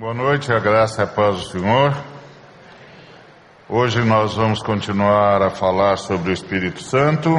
Boa 0.00 0.14
noite, 0.14 0.50
a 0.50 0.58
graça 0.58 1.02
e 1.02 1.06
paz 1.06 1.36
do 1.36 1.50
Senhor. 1.50 1.94
Hoje 3.68 4.00
nós 4.00 4.34
vamos 4.34 4.62
continuar 4.62 5.42
a 5.42 5.50
falar 5.50 5.98
sobre 5.98 6.30
o 6.30 6.32
Espírito 6.32 6.82
Santo. 6.82 7.36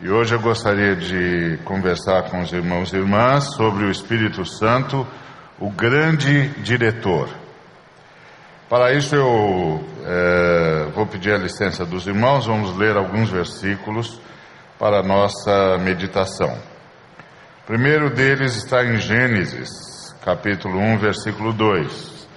E 0.00 0.10
hoje 0.10 0.34
eu 0.34 0.40
gostaria 0.40 0.96
de 0.96 1.56
conversar 1.64 2.28
com 2.30 2.40
os 2.40 2.52
irmãos 2.52 2.92
e 2.92 2.96
irmãs 2.96 3.54
sobre 3.54 3.84
o 3.84 3.92
Espírito 3.92 4.44
Santo, 4.44 5.06
o 5.60 5.70
grande 5.70 6.48
diretor. 6.64 7.28
Para 8.68 8.92
isso 8.92 9.14
eu 9.14 9.84
é, 10.04 10.90
vou 10.92 11.06
pedir 11.06 11.32
a 11.32 11.38
licença 11.38 11.86
dos 11.86 12.08
irmãos, 12.08 12.46
vamos 12.46 12.76
ler 12.76 12.96
alguns 12.96 13.30
versículos 13.30 14.20
para 14.80 14.98
a 14.98 15.02
nossa 15.04 15.78
meditação. 15.78 16.58
O 17.62 17.66
primeiro 17.68 18.10
deles 18.10 18.56
está 18.56 18.84
em 18.84 18.96
Gênesis, 18.96 19.89
capítulo 20.24 20.78
1, 20.78 20.98
versículo 20.98 21.52
2, 21.52 22.28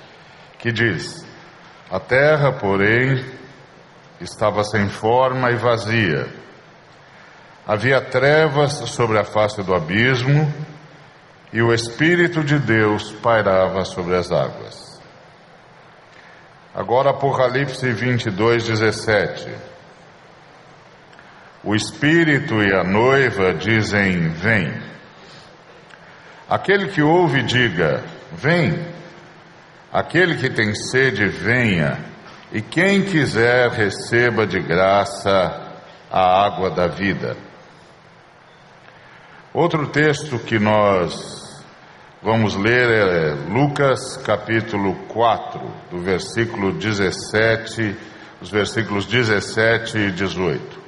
que 0.59 0.71
diz: 0.71 1.25
A 1.91 1.99
terra, 1.99 2.51
porém, 2.53 3.23
estava 4.21 4.63
sem 4.63 4.89
forma 4.89 5.51
e 5.51 5.55
vazia. 5.55 6.27
Havia 7.67 8.01
trevas 8.01 8.73
sobre 8.89 9.19
a 9.19 9.23
face 9.23 9.61
do 9.63 9.73
abismo, 9.73 10.53
e 11.51 11.61
o 11.61 11.73
Espírito 11.73 12.43
de 12.43 12.57
Deus 12.57 13.11
pairava 13.11 13.85
sobre 13.85 14.15
as 14.15 14.31
águas. 14.31 15.01
Agora, 16.73 17.11
Apocalipse 17.11 17.91
22, 17.91 18.67
17. 18.67 19.73
O 21.63 21.75
Espírito 21.75 22.55
e 22.61 22.73
a 22.73 22.83
noiva 22.83 23.53
dizem: 23.53 24.29
Vem. 24.29 24.92
Aquele 26.53 26.89
que 26.89 27.01
ouve, 27.01 27.41
diga: 27.41 28.03
Vem. 28.31 28.85
Aquele 29.91 30.35
que 30.35 30.51
tem 30.51 30.75
sede, 30.75 31.27
venha. 31.27 31.97
E 32.51 32.61
quem 32.61 33.01
quiser, 33.01 33.71
receba 33.71 34.45
de 34.45 34.59
graça 34.59 35.31
a 36.11 36.45
água 36.45 36.69
da 36.69 36.85
vida. 36.85 37.35
Outro 39.51 39.87
texto 39.87 40.37
que 40.37 40.59
nós 40.59 41.65
vamos 42.21 42.55
ler 42.55 42.87
é 42.87 43.31
Lucas 43.51 44.17
capítulo 44.17 44.93
4, 45.07 45.59
do 45.89 46.01
versículo 46.01 46.71
17, 46.73 47.95
os 48.39 48.51
versículos 48.51 49.07
17 49.07 49.97
e 49.97 50.11
18. 50.11 50.79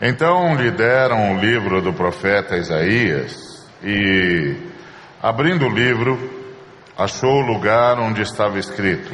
Então 0.00 0.54
lhe 0.54 0.70
deram 0.70 1.34
o 1.34 1.40
livro 1.40 1.82
do 1.82 1.92
profeta 1.92 2.56
Isaías 2.56 3.59
e, 3.82 4.56
abrindo 5.22 5.66
o 5.66 5.70
livro, 5.70 6.18
achou 6.96 7.42
o 7.42 7.46
lugar 7.46 7.98
onde 7.98 8.22
estava 8.22 8.58
escrito: 8.58 9.12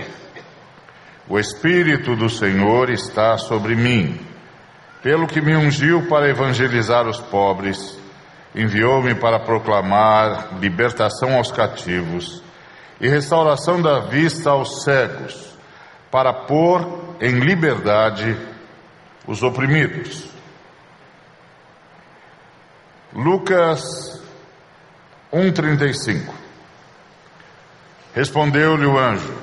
O 1.29 1.39
Espírito 1.39 2.17
do 2.17 2.29
Senhor 2.29 2.91
está 2.91 3.39
sobre 3.39 3.77
mim, 3.77 4.19
pelo 5.03 5.27
que 5.27 5.41
me 5.41 5.57
ungiu 5.57 6.09
para 6.09 6.29
evangelizar 6.29 7.07
os 7.07 7.21
pobres, 7.21 7.99
enviou-me 8.55 9.15
para 9.15 9.39
proclamar 9.39 10.59
libertação 10.59 11.37
aos 11.37 11.53
cativos 11.53 12.43
e 13.01 13.09
restauração 13.09 13.81
da 13.81 14.01
vista 14.01 14.51
aos 14.51 14.83
cegos, 14.83 15.57
para 16.11 16.33
pôr 16.33 17.15
em 17.21 17.39
liberdade 17.39 18.37
os 19.27 19.43
oprimidos. 19.43 20.29
Lucas 23.13 24.26
1,35 25.37 26.47
Respondeu-lhe 28.15 28.87
o 28.87 28.99
anjo: 28.99 29.37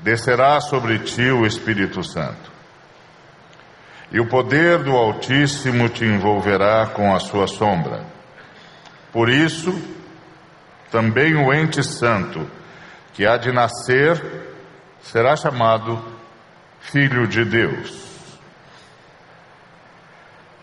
Descerá 0.00 0.62
sobre 0.62 1.00
ti 1.00 1.30
o 1.30 1.44
Espírito 1.44 2.02
Santo, 2.02 2.50
e 4.10 4.18
o 4.18 4.26
poder 4.26 4.82
do 4.82 4.92
Altíssimo 4.92 5.90
te 5.90 6.06
envolverá 6.06 6.86
com 6.86 7.14
a 7.14 7.20
sua 7.20 7.46
sombra. 7.46 8.06
Por 9.12 9.28
isso, 9.28 9.78
também 10.90 11.34
o 11.34 11.52
ente 11.52 11.82
santo 11.82 12.50
que 13.12 13.26
há 13.26 13.36
de 13.36 13.52
nascer 13.52 14.56
será 15.02 15.36
chamado 15.36 16.02
Filho 16.80 17.26
de 17.26 17.44
Deus. 17.44 18.08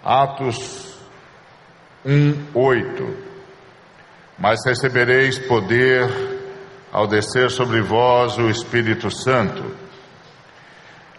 Atos 0.04 0.98
1, 2.04 2.48
8 2.56 3.35
mas 4.38 4.66
recebereis 4.66 5.40
poder 5.40 6.10
ao 6.92 7.08
descer 7.08 7.50
sobre 7.52 7.82
vós 7.82 8.38
o 8.38 8.50
Espírito 8.50 9.10
Santo. 9.10 9.76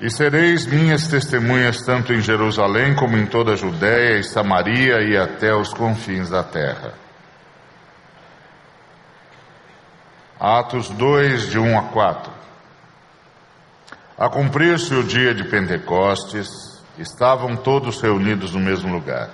E 0.00 0.10
sereis 0.10 0.66
minhas 0.66 1.06
testemunhas 1.08 1.82
tanto 1.82 2.12
em 2.12 2.20
Jerusalém 2.20 2.94
como 2.94 3.16
em 3.16 3.26
toda 3.26 3.52
a 3.52 3.56
Judéia 3.56 4.18
e 4.18 4.24
Samaria 4.24 5.00
e 5.02 5.16
até 5.16 5.54
os 5.54 5.72
confins 5.72 6.28
da 6.28 6.42
terra. 6.42 6.92
Atos 10.38 10.90
2, 10.90 11.50
de 11.50 11.58
1 11.58 11.78
a 11.78 11.82
4. 11.84 12.32
A 14.18 14.28
cumprir-se 14.28 14.94
o 14.94 15.02
dia 15.02 15.34
de 15.34 15.44
Pentecostes, 15.44 16.76
estavam 16.98 17.56
todos 17.56 18.00
reunidos 18.00 18.52
no 18.52 18.60
mesmo 18.60 18.92
lugar. 18.92 19.30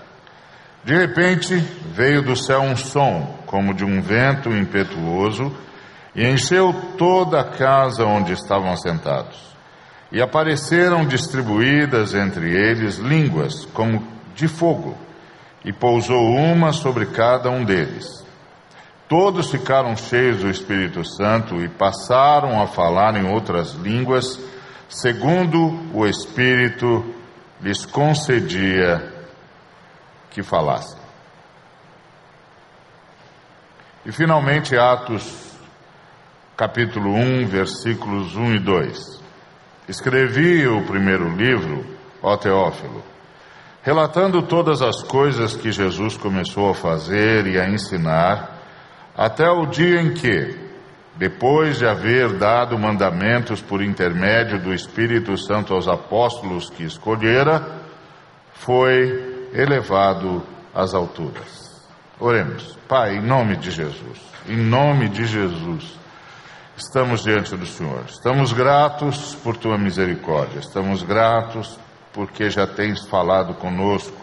De 0.84 0.96
repente 0.96 1.54
veio 1.94 2.22
do 2.22 2.34
céu 2.34 2.60
um 2.60 2.76
som, 2.76 3.38
como 3.46 3.72
de 3.72 3.84
um 3.84 4.00
vento 4.00 4.50
impetuoso, 4.50 5.54
e 6.14 6.26
encheu 6.26 6.74
toda 6.98 7.40
a 7.40 7.44
casa 7.44 8.04
onde 8.04 8.32
estavam 8.32 8.76
sentados. 8.76 9.38
E 10.10 10.20
apareceram 10.20 11.06
distribuídas 11.06 12.14
entre 12.14 12.50
eles 12.50 12.96
línguas, 12.96 13.64
como 13.66 14.06
de 14.34 14.48
fogo, 14.48 14.96
e 15.64 15.72
pousou 15.72 16.34
uma 16.34 16.72
sobre 16.72 17.06
cada 17.06 17.48
um 17.48 17.64
deles. 17.64 18.26
Todos 19.08 19.50
ficaram 19.50 19.96
cheios 19.96 20.38
do 20.38 20.50
Espírito 20.50 21.04
Santo 21.04 21.62
e 21.62 21.68
passaram 21.68 22.60
a 22.60 22.66
falar 22.66 23.14
em 23.14 23.30
outras 23.30 23.72
línguas, 23.74 24.40
segundo 24.88 25.78
o 25.94 26.06
Espírito 26.06 27.04
lhes 27.60 27.86
concedia 27.86 29.11
que 30.32 30.42
falassem. 30.42 30.98
E 34.04 34.10
finalmente, 34.10 34.76
Atos, 34.76 35.52
capítulo 36.56 37.14
1, 37.14 37.46
versículos 37.46 38.34
1 38.34 38.54
e 38.54 38.58
2. 38.58 39.22
Escrevi 39.88 40.66
o 40.66 40.84
primeiro 40.84 41.28
livro, 41.36 41.84
ó 42.22 42.36
Teófilo, 42.36 43.02
relatando 43.82 44.42
todas 44.42 44.80
as 44.80 45.02
coisas 45.02 45.56
que 45.56 45.70
Jesus 45.70 46.16
começou 46.16 46.70
a 46.70 46.74
fazer 46.74 47.46
e 47.46 47.60
a 47.60 47.68
ensinar, 47.68 48.58
até 49.16 49.48
o 49.50 49.66
dia 49.66 50.00
em 50.00 50.14
que, 50.14 50.58
depois 51.16 51.78
de 51.78 51.86
haver 51.86 52.32
dado 52.38 52.78
mandamentos 52.78 53.60
por 53.60 53.82
intermédio 53.82 54.58
do 54.58 54.72
Espírito 54.72 55.36
Santo 55.36 55.74
aos 55.74 55.86
apóstolos 55.86 56.70
que 56.70 56.84
escolhera, 56.84 57.82
foi 58.54 59.31
elevado 59.52 60.42
às 60.74 60.94
alturas. 60.94 61.82
Oremos. 62.18 62.78
Pai, 62.88 63.16
em 63.16 63.22
nome 63.22 63.56
de 63.56 63.70
Jesus, 63.70 64.20
em 64.48 64.56
nome 64.56 65.08
de 65.08 65.24
Jesus, 65.24 65.98
estamos 66.76 67.22
diante 67.22 67.56
do 67.56 67.66
Senhor. 67.66 68.04
Estamos 68.08 68.52
gratos 68.52 69.34
por 69.36 69.56
tua 69.56 69.78
misericórdia, 69.78 70.60
estamos 70.60 71.02
gratos 71.02 71.78
porque 72.12 72.50
já 72.50 72.66
tens 72.66 73.06
falado 73.06 73.54
conosco. 73.54 74.22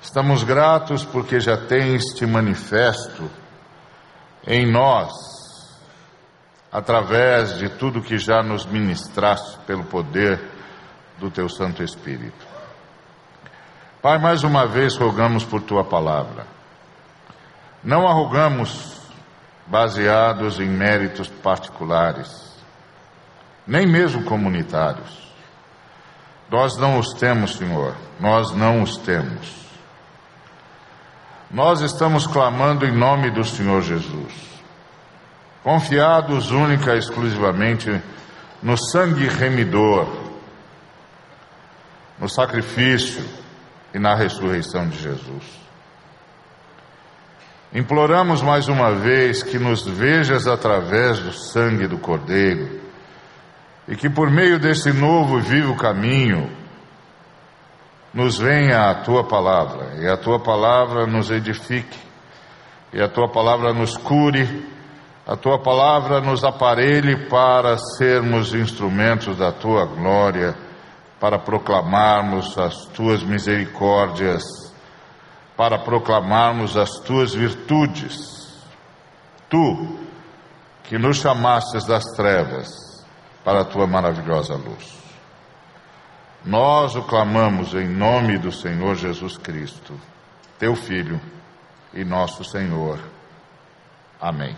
Estamos 0.00 0.44
gratos 0.44 1.04
porque 1.04 1.40
já 1.40 1.56
tens 1.56 2.04
te 2.14 2.26
manifesto 2.26 3.30
em 4.46 4.70
nós, 4.70 5.12
através 6.70 7.56
de 7.58 7.70
tudo 7.70 8.02
que 8.02 8.18
já 8.18 8.42
nos 8.42 8.66
ministraste 8.66 9.58
pelo 9.66 9.84
poder 9.84 10.40
do 11.18 11.30
teu 11.30 11.48
Santo 11.48 11.82
Espírito. 11.82 12.53
Pai, 14.04 14.18
mais 14.18 14.44
uma 14.44 14.66
vez 14.66 14.98
rogamos 14.98 15.46
por 15.46 15.62
tua 15.62 15.82
palavra. 15.82 16.46
Não 17.82 18.06
a 18.06 18.12
rogamos 18.12 19.00
baseados 19.66 20.60
em 20.60 20.68
méritos 20.68 21.26
particulares, 21.26 22.54
nem 23.66 23.86
mesmo 23.86 24.22
comunitários. 24.24 25.32
Nós 26.50 26.76
não 26.76 26.98
os 26.98 27.14
temos, 27.14 27.56
Senhor, 27.56 27.94
nós 28.20 28.52
não 28.52 28.82
os 28.82 28.98
temos. 28.98 29.50
Nós 31.50 31.80
estamos 31.80 32.26
clamando 32.26 32.84
em 32.84 32.92
nome 32.92 33.30
do 33.30 33.42
Senhor 33.42 33.80
Jesus, 33.80 34.34
confiados 35.62 36.50
única 36.50 36.94
e 36.94 36.98
exclusivamente 36.98 38.02
no 38.62 38.76
sangue 38.76 39.26
remidor, 39.28 40.06
no 42.18 42.28
sacrifício, 42.28 43.42
e 43.94 43.98
na 43.98 44.14
ressurreição 44.16 44.88
de 44.88 44.98
Jesus. 44.98 45.64
Imploramos 47.72 48.42
mais 48.42 48.68
uma 48.68 48.92
vez 48.92 49.42
que 49.42 49.58
nos 49.58 49.86
vejas 49.86 50.46
através 50.46 51.20
do 51.20 51.32
sangue 51.32 51.86
do 51.86 51.98
Cordeiro 51.98 52.80
e 53.88 53.96
que 53.96 54.10
por 54.10 54.30
meio 54.30 54.58
desse 54.58 54.92
novo 54.92 55.38
e 55.38 55.42
vivo 55.42 55.76
caminho 55.76 56.50
nos 58.12 58.38
venha 58.38 58.90
a 58.90 58.94
tua 59.02 59.24
palavra 59.24 60.00
e 60.00 60.08
a 60.08 60.16
tua 60.16 60.38
palavra 60.38 61.06
nos 61.06 61.30
edifique 61.30 61.98
e 62.92 63.02
a 63.02 63.08
tua 63.08 63.28
palavra 63.28 63.72
nos 63.72 63.96
cure, 63.96 64.72
a 65.26 65.36
tua 65.36 65.60
palavra 65.60 66.20
nos 66.20 66.44
aparelhe 66.44 67.28
para 67.28 67.76
sermos 67.76 68.54
instrumentos 68.54 69.36
da 69.36 69.50
tua 69.50 69.84
glória, 69.84 70.54
para 71.24 71.38
proclamarmos 71.38 72.58
as 72.58 72.84
tuas 72.88 73.22
misericórdias 73.22 74.44
para 75.56 75.78
proclamarmos 75.78 76.76
as 76.76 76.98
tuas 76.98 77.32
virtudes. 77.32 78.62
Tu, 79.48 79.98
que 80.82 80.98
nos 80.98 81.16
chamastes 81.16 81.86
das 81.86 82.04
trevas 82.14 82.68
para 83.42 83.62
a 83.62 83.64
tua 83.64 83.86
maravilhosa 83.86 84.54
luz. 84.54 84.98
Nós 86.44 86.94
o 86.94 87.02
clamamos 87.04 87.72
em 87.72 87.88
nome 87.88 88.36
do 88.36 88.52
Senhor 88.52 88.94
Jesus 88.94 89.38
Cristo, 89.38 89.98
teu 90.58 90.76
Filho 90.76 91.18
e 91.94 92.04
nosso 92.04 92.44
Senhor. 92.44 92.98
Amém. 94.20 94.54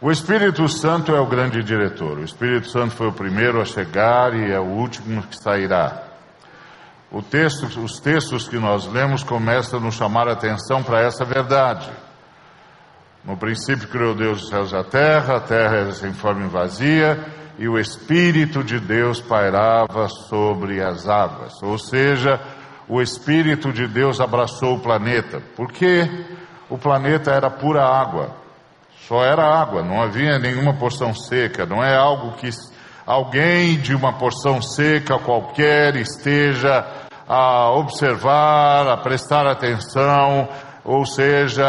O 0.00 0.10
Espírito 0.10 0.68
Santo 0.68 1.14
é 1.14 1.20
o 1.20 1.26
grande 1.26 1.62
diretor. 1.62 2.18
O 2.18 2.24
Espírito 2.24 2.68
Santo 2.68 2.94
foi 2.94 3.08
o 3.08 3.12
primeiro 3.12 3.60
a 3.60 3.64
chegar 3.64 4.34
e 4.34 4.52
é 4.52 4.58
o 4.58 4.64
último 4.64 5.22
que 5.22 5.36
sairá. 5.36 6.02
Texto, 7.30 7.66
os 7.80 8.00
textos 8.00 8.48
que 8.48 8.58
nós 8.58 8.86
lemos 8.86 9.22
começam 9.22 9.78
a 9.78 9.82
nos 9.82 9.94
chamar 9.94 10.28
a 10.28 10.32
atenção 10.32 10.82
para 10.82 11.00
essa 11.00 11.24
verdade. 11.24 11.88
No 13.24 13.36
princípio 13.36 13.88
criou 13.88 14.14
Deus 14.14 14.42
os 14.42 14.48
céus 14.48 14.72
e 14.72 14.76
a 14.76 14.82
terra, 14.82 15.36
a 15.36 15.40
terra 15.40 15.76
era 15.76 15.92
sem 15.92 16.12
forma 16.12 16.44
e 16.44 16.48
vazia, 16.48 17.24
e 17.56 17.68
o 17.68 17.78
Espírito 17.78 18.64
de 18.64 18.80
Deus 18.80 19.20
pairava 19.20 20.08
sobre 20.08 20.82
as 20.82 21.08
águas. 21.08 21.62
Ou 21.62 21.78
seja, 21.78 22.40
o 22.88 23.00
Espírito 23.00 23.72
de 23.72 23.86
Deus 23.86 24.20
abraçou 24.20 24.74
o 24.74 24.80
planeta, 24.80 25.40
porque 25.56 26.10
o 26.68 26.76
planeta 26.76 27.30
era 27.30 27.48
pura 27.48 27.84
água, 27.84 28.43
só 29.08 29.22
era 29.22 29.42
água, 29.42 29.82
não 29.82 30.02
havia 30.02 30.38
nenhuma 30.38 30.74
porção 30.74 31.14
seca, 31.14 31.66
não 31.66 31.82
é 31.82 31.94
algo 31.94 32.32
que 32.36 32.48
alguém 33.06 33.78
de 33.78 33.94
uma 33.94 34.14
porção 34.14 34.62
seca 34.62 35.18
qualquer 35.18 35.96
esteja 35.96 36.86
a 37.28 37.70
observar, 37.70 38.88
a 38.88 38.96
prestar 38.96 39.46
atenção, 39.46 40.48
ou 40.84 41.04
seja, 41.06 41.66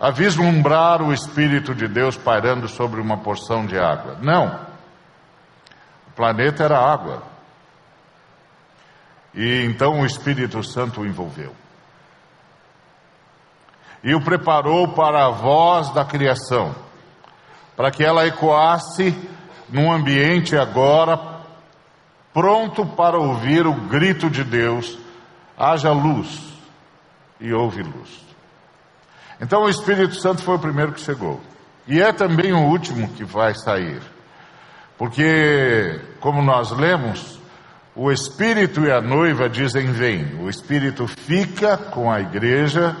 a 0.00 0.10
vislumbrar 0.10 1.02
o 1.02 1.12
Espírito 1.12 1.74
de 1.74 1.86
Deus 1.86 2.16
pairando 2.16 2.68
sobre 2.68 3.00
uma 3.00 3.18
porção 3.18 3.66
de 3.66 3.78
água. 3.78 4.18
Não. 4.20 4.66
O 6.08 6.12
planeta 6.14 6.64
era 6.64 6.78
água. 6.78 7.22
E 9.34 9.64
então 9.64 10.00
o 10.00 10.06
Espírito 10.06 10.62
Santo 10.62 11.00
o 11.00 11.06
envolveu. 11.06 11.61
E 14.02 14.14
o 14.14 14.20
preparou 14.20 14.88
para 14.88 15.26
a 15.26 15.30
voz 15.30 15.90
da 15.90 16.04
criação, 16.04 16.74
para 17.76 17.90
que 17.90 18.04
ela 18.04 18.26
ecoasse 18.26 19.16
num 19.68 19.92
ambiente 19.92 20.56
agora 20.56 21.32
pronto 22.32 22.86
para 22.86 23.18
ouvir 23.18 23.66
o 23.66 23.74
grito 23.74 24.28
de 24.28 24.42
Deus: 24.42 24.98
haja 25.56 25.92
luz, 25.92 26.40
e 27.40 27.52
houve 27.52 27.82
luz. 27.82 28.22
Então 29.40 29.62
o 29.62 29.68
Espírito 29.68 30.14
Santo 30.16 30.42
foi 30.42 30.56
o 30.56 30.60
primeiro 30.60 30.92
que 30.92 31.00
chegou, 31.00 31.40
e 31.86 32.00
é 32.00 32.12
também 32.12 32.52
o 32.52 32.68
último 32.68 33.08
que 33.08 33.24
vai 33.24 33.54
sair, 33.54 34.02
porque, 34.98 36.00
como 36.20 36.42
nós 36.42 36.70
lemos, 36.70 37.40
o 37.94 38.10
Espírito 38.10 38.82
e 38.82 38.90
a 38.90 39.00
noiva 39.00 39.48
dizem: 39.48 39.92
Vem. 39.92 40.40
O 40.40 40.48
Espírito 40.48 41.06
fica 41.06 41.76
com 41.76 42.10
a 42.10 42.20
igreja, 42.20 42.96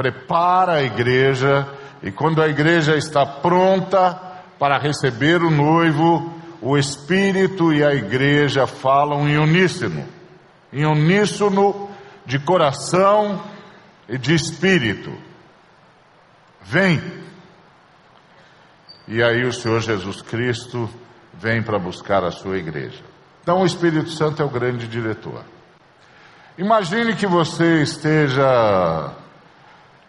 prepara 0.00 0.76
a 0.76 0.82
igreja, 0.82 1.68
e 2.02 2.10
quando 2.10 2.40
a 2.40 2.48
igreja 2.48 2.96
está 2.96 3.26
pronta 3.26 4.18
para 4.58 4.78
receber 4.78 5.42
o 5.42 5.50
noivo, 5.50 6.32
o 6.62 6.78
Espírito 6.78 7.70
e 7.70 7.84
a 7.84 7.92
igreja 7.94 8.66
falam 8.66 9.28
em 9.28 9.36
uníssono, 9.36 10.06
em 10.72 10.86
uníssono 10.86 11.90
de 12.24 12.38
coração 12.38 13.42
e 14.08 14.16
de 14.16 14.34
espírito. 14.34 15.12
Vem. 16.62 17.02
E 19.06 19.22
aí 19.22 19.44
o 19.44 19.52
Senhor 19.52 19.82
Jesus 19.82 20.22
Cristo 20.22 20.88
vem 21.34 21.62
para 21.62 21.78
buscar 21.78 22.24
a 22.24 22.30
sua 22.30 22.56
igreja. 22.56 23.02
Então 23.42 23.60
o 23.60 23.66
Espírito 23.66 24.08
Santo 24.10 24.40
é 24.40 24.44
o 24.46 24.50
grande 24.50 24.88
diretor. 24.88 25.44
Imagine 26.56 27.14
que 27.14 27.26
você 27.26 27.82
esteja 27.82 29.19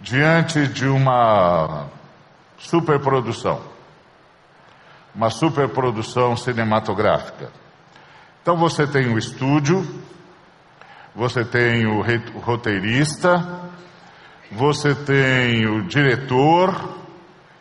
diante 0.01 0.67
de 0.67 0.87
uma 0.87 1.87
superprodução 2.57 3.71
uma 5.13 5.29
superprodução 5.29 6.35
cinematográfica. 6.35 7.49
Então 8.41 8.57
você 8.57 8.87
tem 8.87 9.13
o 9.13 9.17
estúdio, 9.17 9.85
você 11.13 11.43
tem 11.43 11.85
o 11.85 12.01
roteirista, 12.39 13.61
você 14.51 14.95
tem 14.95 15.67
o 15.67 15.83
diretor 15.83 16.97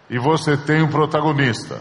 e 0.09 0.19
você 0.19 0.57
tem 0.57 0.83
o 0.83 0.89
protagonista. 0.89 1.81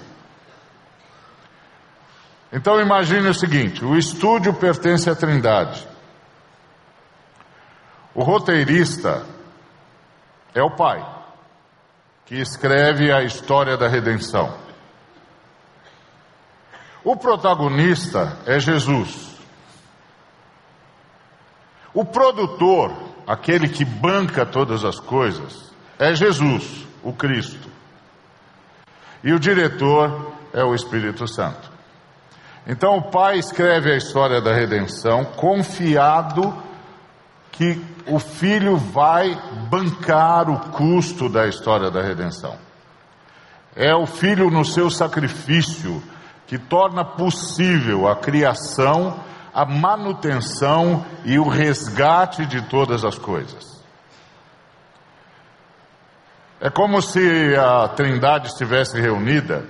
Então 2.51 2.81
imagine 2.81 3.27
o 3.29 3.33
seguinte: 3.33 3.85
o 3.85 3.95
estúdio 3.95 4.53
pertence 4.53 5.09
à 5.09 5.15
Trindade. 5.15 5.87
O 8.13 8.23
roteirista 8.23 9.23
é 10.53 10.61
o 10.61 10.71
pai, 10.71 11.05
que 12.25 12.35
escreve 12.35 13.11
a 13.11 13.23
história 13.23 13.77
da 13.77 13.87
redenção. 13.87 14.53
O 17.03 17.15
protagonista 17.15 18.37
é 18.45 18.59
Jesus. 18.59 19.29
O 21.93 22.05
produtor, 22.05 22.93
aquele 23.25 23.69
que 23.69 23.83
banca 23.83 24.45
todas 24.45 24.83
as 24.83 24.99
coisas, 24.99 25.73
é 25.97 26.13
Jesus, 26.13 26.85
o 27.03 27.13
Cristo. 27.13 27.69
E 29.23 29.33
o 29.33 29.39
diretor 29.39 30.33
é 30.53 30.63
o 30.63 30.73
Espírito 30.73 31.27
Santo. 31.27 31.69
Então 32.67 32.97
o 32.97 33.09
pai 33.09 33.39
escreve 33.39 33.91
a 33.91 33.97
história 33.97 34.41
da 34.41 34.53
redenção, 34.53 35.25
confiado 35.25 36.55
que 37.51 37.81
o 38.07 38.19
filho 38.19 38.77
vai 38.77 39.35
bancar 39.69 40.49
o 40.49 40.71
custo 40.71 41.29
da 41.29 41.47
história 41.47 41.91
da 41.91 42.01
redenção. 42.01 42.55
É 43.75 43.93
o 43.95 44.05
filho 44.05 44.49
no 44.49 44.65
seu 44.65 44.89
sacrifício 44.89 46.01
que 46.47 46.57
torna 46.57 47.05
possível 47.05 48.07
a 48.07 48.15
criação, 48.15 49.19
a 49.53 49.65
manutenção 49.65 51.05
e 51.23 51.37
o 51.37 51.47
resgate 51.47 52.45
de 52.45 52.61
todas 52.63 53.05
as 53.05 53.17
coisas. 53.17 53.79
É 56.61 56.69
como 56.69 57.01
se 57.01 57.55
a 57.55 57.87
Trindade 57.89 58.47
estivesse 58.47 58.99
reunida 58.99 59.65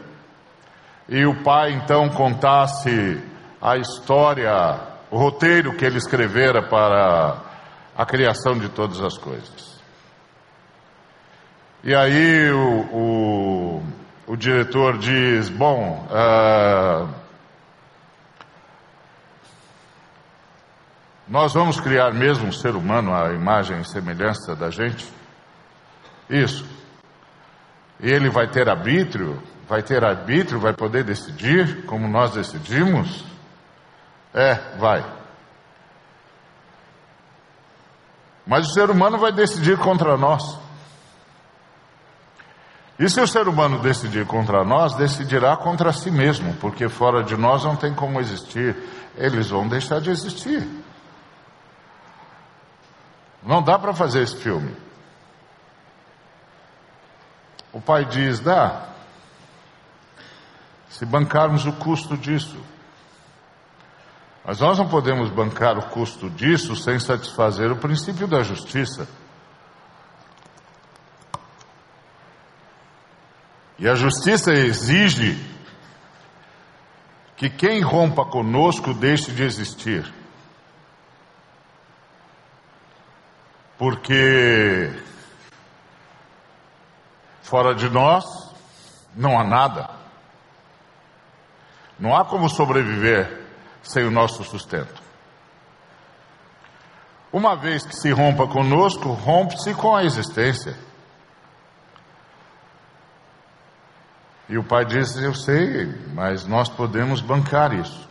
e 1.07 1.25
o 1.25 1.43
Pai 1.43 1.73
então 1.73 2.09
contasse 2.09 3.21
a 3.61 3.77
história, 3.77 4.51
o 5.11 5.17
roteiro 5.17 5.75
que 5.75 5.85
ele 5.85 5.97
escrevera 5.97 6.63
para 6.63 7.48
a 7.99 8.05
criação 8.05 8.57
de 8.57 8.69
todas 8.69 9.01
as 9.01 9.17
coisas. 9.17 9.79
E 11.83 11.93
aí 11.93 12.49
o, 12.51 12.79
o 12.91 13.83
o 14.29 14.37
diretor 14.37 14.99
diz: 14.99 15.49
Bom, 15.49 16.07
uh, 16.07 17.09
nós 21.27 21.51
vamos 21.55 21.79
criar 21.79 22.13
mesmo 22.13 22.47
um 22.47 22.51
ser 22.51 22.75
humano 22.75 23.11
à 23.11 23.33
imagem 23.33 23.81
e 23.81 23.89
semelhança 23.89 24.55
da 24.55 24.69
gente? 24.69 25.11
Isso. 26.29 26.63
E 27.99 28.07
ele 28.07 28.29
vai 28.29 28.47
ter 28.47 28.69
arbítrio? 28.69 29.41
Vai 29.67 29.81
ter 29.81 30.05
arbítrio? 30.05 30.59
Vai 30.59 30.73
poder 30.73 31.03
decidir 31.03 31.87
como 31.87 32.07
nós 32.07 32.33
decidimos? 32.33 33.25
É, 34.31 34.77
vai. 34.77 35.03
Mas 38.49 38.67
o 38.67 38.73
ser 38.73 38.89
humano 38.89 39.19
vai 39.19 39.31
decidir 39.31 39.77
contra 39.77 40.17
nós. 40.17 40.57
E 42.97 43.07
se 43.07 43.21
o 43.21 43.27
ser 43.27 43.47
humano 43.47 43.77
decidir 43.77 44.25
contra 44.25 44.63
nós, 44.63 44.95
decidirá 44.95 45.55
contra 45.55 45.93
si 45.93 46.09
mesmo, 46.09 46.55
porque 46.55 46.89
fora 46.89 47.23
de 47.23 47.37
nós 47.37 47.63
não 47.63 47.75
tem 47.75 47.93
como 47.93 48.19
existir. 48.19 48.75
Eles 49.15 49.51
vão 49.51 49.67
deixar 49.67 50.01
de 50.01 50.09
existir. 50.09 50.67
Não 53.43 53.61
dá 53.61 53.77
para 53.77 53.93
fazer 53.93 54.23
esse 54.23 54.37
filme. 54.37 54.75
O 57.71 57.79
pai 57.79 58.03
diz: 58.03 58.39
dá, 58.39 58.89
se 60.89 61.05
bancarmos 61.05 61.67
o 61.67 61.73
custo 61.73 62.17
disso. 62.17 62.57
Mas 64.49 64.59
nós 64.59 64.79
não 64.79 64.89
podemos 64.89 65.29
bancar 65.29 65.77
o 65.77 65.89
custo 65.89 66.27
disso 66.27 66.75
sem 66.75 66.99
satisfazer 66.99 67.71
o 67.71 67.75
princípio 67.75 68.27
da 68.27 68.41
justiça. 68.41 69.07
E 73.77 73.87
a 73.87 73.93
justiça 73.93 74.51
exige 74.51 75.37
que 77.37 77.47
quem 77.47 77.81
rompa 77.81 78.25
conosco 78.25 78.91
deixe 78.91 79.31
de 79.31 79.43
existir. 79.43 80.11
Porque 83.77 84.91
fora 87.43 87.75
de 87.75 87.87
nós 87.87 88.25
não 89.15 89.39
há 89.39 89.43
nada. 89.43 89.91
Não 91.99 92.17
há 92.17 92.25
como 92.25 92.49
sobreviver 92.49 93.38
sem 93.83 94.05
o 94.05 94.11
nosso 94.11 94.43
sustento. 94.43 95.01
Uma 97.31 97.55
vez 97.55 97.85
que 97.85 97.95
se 97.95 98.11
rompa 98.11 98.47
conosco, 98.47 99.09
rompe-se 99.09 99.73
com 99.75 99.95
a 99.95 100.03
existência. 100.03 100.75
E 104.47 104.57
o 104.57 104.63
pai 104.63 104.83
disse: 104.83 105.23
Eu 105.23 105.35
sei, 105.35 105.87
mas 106.13 106.45
nós 106.45 106.67
podemos 106.67 107.21
bancar 107.21 107.73
isso. 107.73 108.07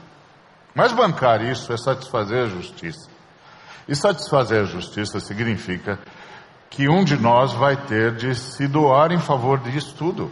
Mas 0.72 0.92
bancar 0.92 1.42
isso 1.42 1.72
é 1.72 1.76
satisfazer 1.76 2.44
a 2.44 2.48
justiça. 2.48 3.10
E 3.88 3.96
satisfazer 3.96 4.62
a 4.62 4.66
justiça 4.66 5.18
significa 5.18 5.98
que 6.70 6.88
um 6.88 7.02
de 7.02 7.16
nós 7.16 7.52
vai 7.52 7.76
ter 7.76 8.14
de 8.14 8.34
se 8.36 8.68
doar 8.68 9.10
em 9.10 9.18
favor 9.18 9.58
disso 9.58 9.94
tudo. 9.98 10.30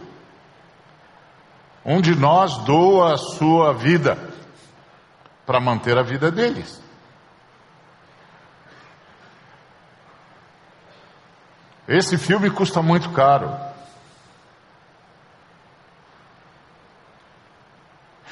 Um 1.83 1.99
de 1.99 2.15
nós 2.15 2.57
doa 2.59 3.15
a 3.15 3.17
sua 3.17 3.73
vida 3.73 4.17
para 5.47 5.61
manter 5.61 5.97
a 5.97 6.03
vida 6.03 6.29
deles. 6.29 6.83
Esse 11.87 12.17
filme 12.17 12.51
custa 12.51 12.81
muito 12.81 13.09
caro. 13.11 13.49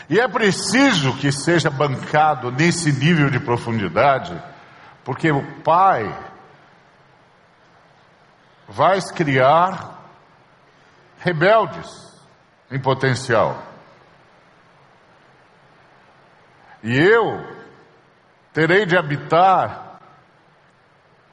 E 0.09 0.19
é 0.19 0.27
preciso 0.27 1.15
que 1.15 1.31
seja 1.31 1.69
bancado 1.69 2.51
nesse 2.51 2.91
nível 2.91 3.29
de 3.29 3.39
profundidade, 3.39 4.37
porque 5.05 5.31
o 5.31 5.61
pai 5.61 6.13
vai 8.67 8.99
criar 9.01 10.03
rebeldes 11.19 11.89
em 12.69 12.79
potencial. 12.79 13.74
E 16.85 16.95
eu 16.95 17.43
terei 18.53 18.85
de 18.85 18.95
habitar 18.95 19.99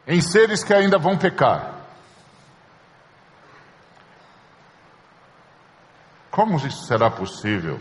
em 0.06 0.18
seres 0.18 0.64
que 0.64 0.72
ainda 0.72 0.96
vão 0.96 1.18
pecar. 1.18 1.74
Como 6.30 6.56
isso 6.56 6.86
será 6.86 7.10
possível 7.10 7.78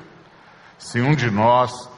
se 0.78 1.00
um 1.00 1.16
de 1.16 1.32
nós 1.32 1.90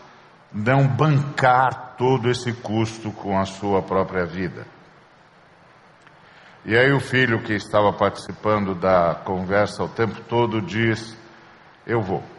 não 0.54 0.88
bancar 0.88 1.96
todo 1.98 2.30
esse 2.30 2.54
custo 2.54 3.12
com 3.12 3.40
a 3.40 3.46
sua 3.46 3.82
própria 3.82 4.28
vida? 4.28 4.68
E 6.64 6.78
aí 6.78 6.94
o 6.94 7.00
filho 7.00 7.42
que 7.42 7.54
estava 7.54 7.92
participando 7.92 8.76
da 8.76 9.16
conversa 9.26 9.84
o 9.84 9.90
tempo 9.90 10.22
todo 10.30 10.62
diz: 10.62 11.18
eu 11.88 12.00
vou. 12.00 12.33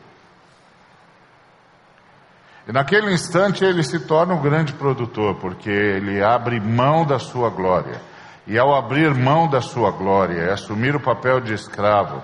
E 2.66 2.72
naquele 2.72 3.12
instante 3.12 3.64
ele 3.64 3.82
se 3.82 4.00
torna 4.00 4.34
um 4.34 4.40
grande 4.40 4.72
produtor, 4.72 5.36
porque 5.36 5.70
ele 5.70 6.22
abre 6.22 6.58
mão 6.58 7.04
da 7.04 7.18
sua 7.18 7.50
glória. 7.50 8.00
E 8.46 8.58
ao 8.58 8.74
abrir 8.74 9.14
mão 9.14 9.48
da 9.48 9.60
sua 9.60 9.90
glória 9.90 10.52
assumir 10.52 10.94
o 10.96 11.00
papel 11.00 11.40
de 11.40 11.52
escravo, 11.52 12.22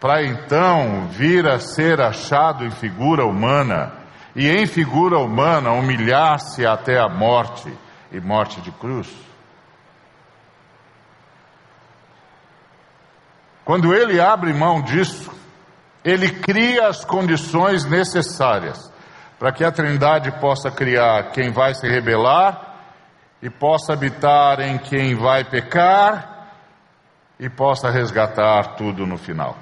para 0.00 0.22
então 0.22 1.06
vir 1.10 1.46
a 1.48 1.58
ser 1.58 2.00
achado 2.00 2.64
em 2.64 2.70
figura 2.70 3.24
humana, 3.24 3.92
e 4.34 4.48
em 4.48 4.66
figura 4.66 5.18
humana 5.18 5.72
humilhar-se 5.72 6.64
até 6.64 6.98
a 6.98 7.08
morte 7.08 7.72
e 8.12 8.20
morte 8.20 8.60
de 8.60 8.70
cruz. 8.72 9.12
Quando 13.64 13.94
ele 13.94 14.20
abre 14.20 14.52
mão 14.52 14.80
disso, 14.80 15.30
ele 16.04 16.30
cria 16.30 16.88
as 16.88 17.04
condições 17.04 17.84
necessárias 17.84 18.90
para 19.38 19.52
que 19.52 19.64
a 19.64 19.70
Trindade 19.70 20.32
possa 20.40 20.70
criar 20.70 21.30
quem 21.30 21.52
vai 21.52 21.74
se 21.74 21.86
rebelar 21.88 22.76
e 23.40 23.48
possa 23.48 23.92
habitar 23.92 24.60
em 24.60 24.78
quem 24.78 25.14
vai 25.14 25.44
pecar 25.44 26.52
e 27.38 27.48
possa 27.48 27.90
resgatar 27.90 28.76
tudo 28.76 29.06
no 29.06 29.16
final. 29.16 29.56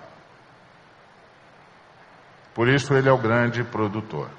Por 2.54 2.68
isso 2.68 2.94
ele 2.94 3.08
é 3.08 3.12
o 3.12 3.18
grande 3.18 3.62
produtor. 3.62 4.30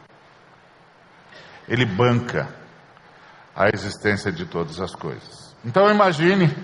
Ele 1.68 1.86
banca 1.86 2.48
a 3.56 3.70
existência 3.72 4.32
de 4.32 4.46
todas 4.46 4.80
as 4.80 4.96
coisas. 4.96 5.56
Então 5.64 5.90
imagine 5.90 6.56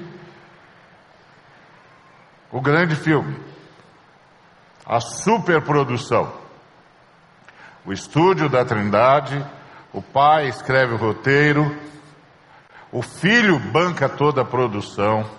o 2.51 2.60
grande 2.60 2.96
filme 2.96 3.53
a 4.86 5.00
superprodução. 5.00 6.42
O 7.85 7.91
estúdio 7.91 8.47
da 8.47 8.63
Trindade, 8.63 9.43
o 9.91 10.01
pai 10.01 10.47
escreve 10.47 10.93
o 10.93 10.97
roteiro, 10.97 11.77
o 12.91 13.01
filho 13.01 13.59
banca 13.59 14.07
toda 14.07 14.41
a 14.41 14.45
produção 14.45 15.29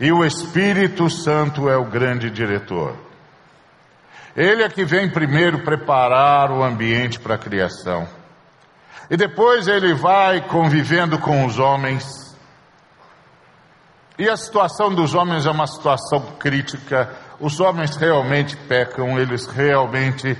e 0.00 0.10
o 0.10 0.24
Espírito 0.24 1.10
Santo 1.10 1.68
é 1.68 1.76
o 1.76 1.84
grande 1.84 2.30
diretor. 2.30 2.96
Ele 4.34 4.62
é 4.62 4.68
que 4.68 4.84
vem 4.84 5.10
primeiro 5.10 5.64
preparar 5.64 6.50
o 6.50 6.62
ambiente 6.62 7.18
para 7.18 7.34
a 7.34 7.38
criação. 7.38 8.08
E 9.10 9.16
depois 9.16 9.66
ele 9.66 9.92
vai 9.94 10.40
convivendo 10.40 11.18
com 11.18 11.44
os 11.44 11.58
homens. 11.58 12.36
E 14.18 14.28
a 14.28 14.36
situação 14.36 14.94
dos 14.94 15.14
homens 15.14 15.44
é 15.44 15.50
uma 15.50 15.66
situação 15.66 16.20
crítica 16.38 17.10
os 17.40 17.60
homens 17.60 17.96
realmente 17.96 18.56
pecam, 18.56 19.18
eles 19.18 19.46
realmente 19.46 20.36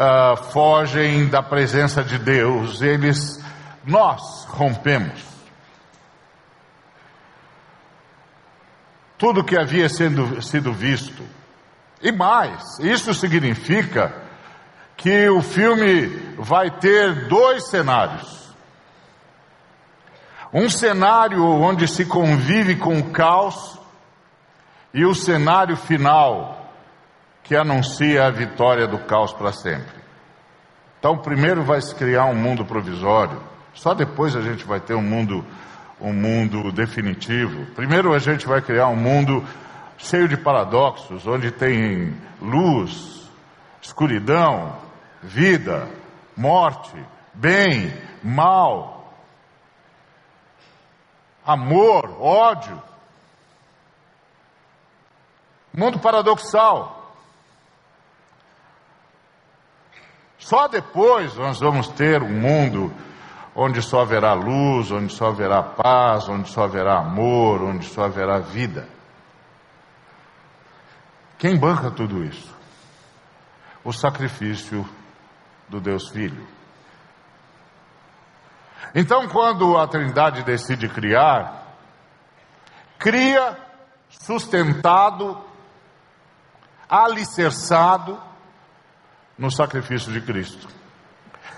uh, 0.00 0.36
fogem 0.50 1.28
da 1.28 1.42
presença 1.42 2.02
de 2.02 2.18
Deus, 2.18 2.80
eles, 2.80 3.44
nós 3.84 4.46
rompemos. 4.46 5.22
Tudo 9.18 9.44
que 9.44 9.58
havia 9.58 9.88
sendo, 9.90 10.40
sido 10.40 10.72
visto. 10.72 11.22
E 12.00 12.10
mais, 12.10 12.78
isso 12.78 13.12
significa 13.12 14.14
que 14.96 15.28
o 15.28 15.42
filme 15.42 16.06
vai 16.38 16.70
ter 16.70 17.28
dois 17.28 17.68
cenários. 17.68 18.40
Um 20.52 20.70
cenário 20.70 21.44
onde 21.44 21.86
se 21.86 22.06
convive 22.06 22.76
com 22.76 22.98
o 22.98 23.10
caos 23.10 23.78
e 24.92 25.04
o 25.04 25.14
cenário 25.14 25.76
final 25.76 26.59
que 27.42 27.56
anuncia 27.56 28.26
a 28.26 28.30
vitória 28.30 28.86
do 28.86 28.98
caos 29.00 29.32
para 29.32 29.52
sempre. 29.52 30.00
Então, 30.98 31.16
primeiro 31.18 31.64
vai 31.64 31.80
se 31.80 31.94
criar 31.94 32.26
um 32.26 32.34
mundo 32.34 32.64
provisório, 32.64 33.42
só 33.74 33.94
depois 33.94 34.36
a 34.36 34.40
gente 34.40 34.64
vai 34.64 34.80
ter 34.80 34.94
um 34.94 35.02
mundo, 35.02 35.44
um 36.00 36.12
mundo 36.12 36.70
definitivo. 36.70 37.66
Primeiro 37.74 38.12
a 38.12 38.18
gente 38.18 38.46
vai 38.46 38.60
criar 38.60 38.88
um 38.88 38.96
mundo 38.96 39.44
cheio 39.96 40.28
de 40.28 40.36
paradoxos, 40.36 41.26
onde 41.26 41.50
tem 41.50 42.14
luz, 42.40 43.28
escuridão, 43.80 44.76
vida, 45.22 45.88
morte, 46.36 46.94
bem, 47.34 47.92
mal, 48.22 49.12
amor, 51.44 52.16
ódio. 52.20 52.82
Mundo 55.72 55.98
paradoxal. 55.98 56.99
Só 60.50 60.66
depois 60.66 61.36
nós 61.36 61.60
vamos 61.60 61.86
ter 61.90 62.20
um 62.24 62.40
mundo 62.40 62.92
onde 63.54 63.80
só 63.80 64.00
haverá 64.00 64.32
luz, 64.32 64.90
onde 64.90 65.12
só 65.12 65.28
haverá 65.28 65.62
paz, 65.62 66.28
onde 66.28 66.50
só 66.50 66.64
haverá 66.64 66.98
amor, 66.98 67.62
onde 67.62 67.86
só 67.86 68.06
haverá 68.06 68.40
vida. 68.40 68.88
Quem 71.38 71.56
banca 71.56 71.88
tudo 71.88 72.24
isso? 72.24 72.52
O 73.84 73.92
sacrifício 73.92 74.84
do 75.68 75.80
Deus 75.80 76.08
Filho. 76.08 76.44
Então, 78.92 79.28
quando 79.28 79.78
a 79.78 79.86
Trindade 79.86 80.42
decide 80.42 80.88
criar, 80.88 81.76
cria 82.98 83.56
sustentado 84.08 85.40
alicerçado 86.88 88.29
no 89.40 89.50
sacrifício 89.50 90.12
de 90.12 90.20
Cristo. 90.20 90.68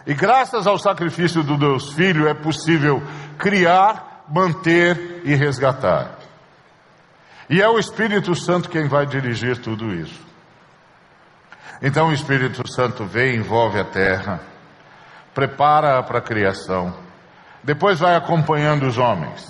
E 0.06 0.14
graças 0.14 0.66
ao 0.66 0.78
sacrifício 0.78 1.42
do 1.42 1.58
Deus 1.58 1.92
Filho 1.92 2.28
é 2.28 2.34
possível 2.34 3.02
criar, 3.36 4.24
manter 4.28 5.20
e 5.24 5.34
resgatar. 5.34 6.16
E 7.50 7.60
é 7.60 7.68
o 7.68 7.78
Espírito 7.78 8.34
Santo 8.34 8.68
quem 8.68 8.88
vai 8.88 9.04
dirigir 9.04 9.58
tudo 9.58 9.92
isso. 9.92 10.20
Então 11.82 12.08
o 12.08 12.12
Espírito 12.12 12.62
Santo 12.72 13.04
vem, 13.04 13.36
envolve 13.36 13.78
a 13.80 13.84
terra, 13.84 14.40
prepara 15.34 16.00
para 16.04 16.18
a 16.18 16.22
criação, 16.22 16.94
depois 17.62 17.98
vai 17.98 18.14
acompanhando 18.14 18.86
os 18.86 18.96
homens. 18.96 19.44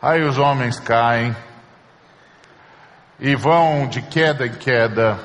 Aí 0.00 0.22
os 0.22 0.38
homens 0.38 0.80
caem 0.80 1.36
e 3.20 3.36
vão 3.36 3.86
de 3.86 4.02
queda 4.02 4.46
em 4.46 4.52
queda, 4.54 5.18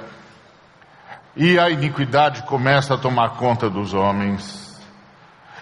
e 1.35 1.59
a 1.59 1.69
iniquidade 1.69 2.43
começa 2.43 2.95
a 2.95 2.97
tomar 2.97 3.37
conta 3.37 3.69
dos 3.69 3.93
homens. 3.93 4.69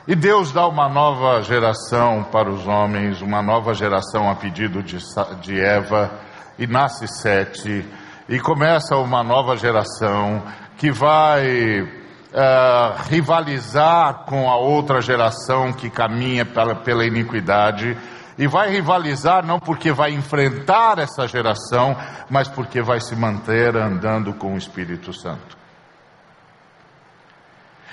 E 0.08 0.16
Deus 0.16 0.52
dá 0.52 0.66
uma 0.68 0.88
nova 0.88 1.42
geração 1.42 2.24
para 2.32 2.50
os 2.50 2.66
homens, 2.66 3.22
uma 3.22 3.42
nova 3.42 3.74
geração 3.74 4.30
a 4.30 4.36
pedido 4.36 4.82
de, 4.82 4.98
de 5.42 5.60
Eva, 5.60 6.12
e 6.58 6.66
nasce 6.66 7.08
Sete, 7.08 7.86
e 8.30 8.40
começa 8.40 8.96
uma 8.96 9.22
nova 9.22 9.58
geração 9.58 10.44
que 10.78 10.92
vai 10.92 11.82
uh, 11.82 13.10
rivalizar 13.10 14.26
com 14.26 14.50
a 14.50 14.56
outra 14.56 15.02
geração 15.02 15.74
que 15.74 15.90
caminha 15.90 16.46
pela, 16.46 16.76
pela 16.76 17.06
iniquidade, 17.06 17.98
e 18.38 18.48
vai 18.48 18.70
rivalizar 18.70 19.46
não 19.46 19.60
porque 19.60 19.92
vai 19.92 20.12
enfrentar 20.12 21.00
essa 21.00 21.28
geração, 21.28 21.96
mas 22.30 22.48
porque 22.48 22.82
vai 22.82 23.02
se 23.02 23.16
manter 23.16 23.76
andando 23.76 24.34
com 24.34 24.54
o 24.54 24.58
Espírito 24.58 25.12
Santo. 25.12 25.58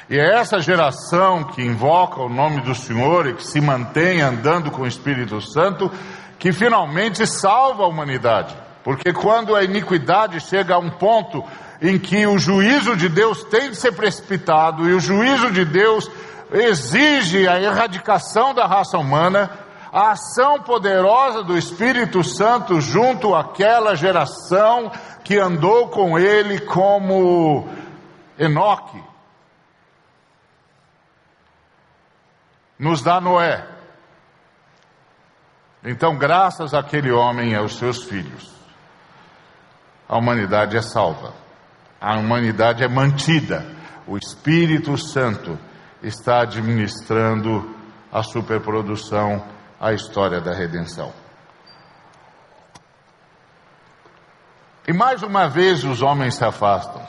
E 0.08 0.18
é 0.18 0.34
essa 0.34 0.60
geração 0.60 1.44
que 1.44 1.62
invoca 1.62 2.20
o 2.20 2.28
nome 2.28 2.60
do 2.60 2.74
Senhor 2.74 3.26
e 3.26 3.34
que 3.34 3.46
se 3.46 3.60
mantém 3.60 4.20
andando 4.20 4.70
com 4.70 4.82
o 4.82 4.86
Espírito 4.86 5.40
Santo 5.40 5.90
que 6.38 6.52
finalmente 6.52 7.26
salva 7.26 7.84
a 7.84 7.86
humanidade. 7.86 8.54
Porque 8.82 9.14
quando 9.14 9.56
a 9.56 9.64
iniquidade 9.64 10.40
chega 10.40 10.74
a 10.74 10.78
um 10.78 10.90
ponto 10.90 11.42
em 11.80 11.98
que 11.98 12.26
o 12.26 12.38
juízo 12.38 12.94
de 12.96 13.08
Deus 13.08 13.44
tem 13.44 13.70
de 13.70 13.76
ser 13.76 13.92
precipitado 13.92 14.86
e 14.88 14.92
o 14.92 15.00
juízo 15.00 15.50
de 15.50 15.64
Deus 15.64 16.10
exige 16.52 17.48
a 17.48 17.58
erradicação 17.58 18.52
da 18.52 18.66
raça 18.66 18.98
humana, 18.98 19.50
a 19.94 20.10
ação 20.10 20.60
poderosa 20.60 21.44
do 21.44 21.56
Espírito 21.56 22.24
Santo 22.24 22.80
junto 22.80 23.32
àquela 23.32 23.94
geração 23.94 24.90
que 25.22 25.38
andou 25.38 25.88
com 25.88 26.18
ele 26.18 26.58
como 26.62 27.68
Enoque, 28.36 29.00
nos 32.76 33.02
dá 33.02 33.20
Noé. 33.20 33.68
Então, 35.84 36.18
graças 36.18 36.74
àquele 36.74 37.12
homem 37.12 37.52
e 37.52 37.54
aos 37.54 37.76
seus 37.76 38.02
filhos, 38.02 38.52
a 40.08 40.18
humanidade 40.18 40.76
é 40.76 40.82
salva, 40.82 41.32
a 42.00 42.18
humanidade 42.18 42.82
é 42.82 42.88
mantida, 42.88 43.64
o 44.08 44.18
Espírito 44.18 44.98
Santo 44.98 45.56
está 46.02 46.40
administrando 46.40 47.72
a 48.10 48.24
superprodução, 48.24 49.53
a 49.84 49.92
história 49.92 50.40
da 50.40 50.54
redenção. 50.54 51.12
E 54.88 54.94
mais 54.94 55.22
uma 55.22 55.46
vez 55.46 55.84
os 55.84 56.00
homens 56.00 56.36
se 56.36 56.44
afastam. 56.44 57.02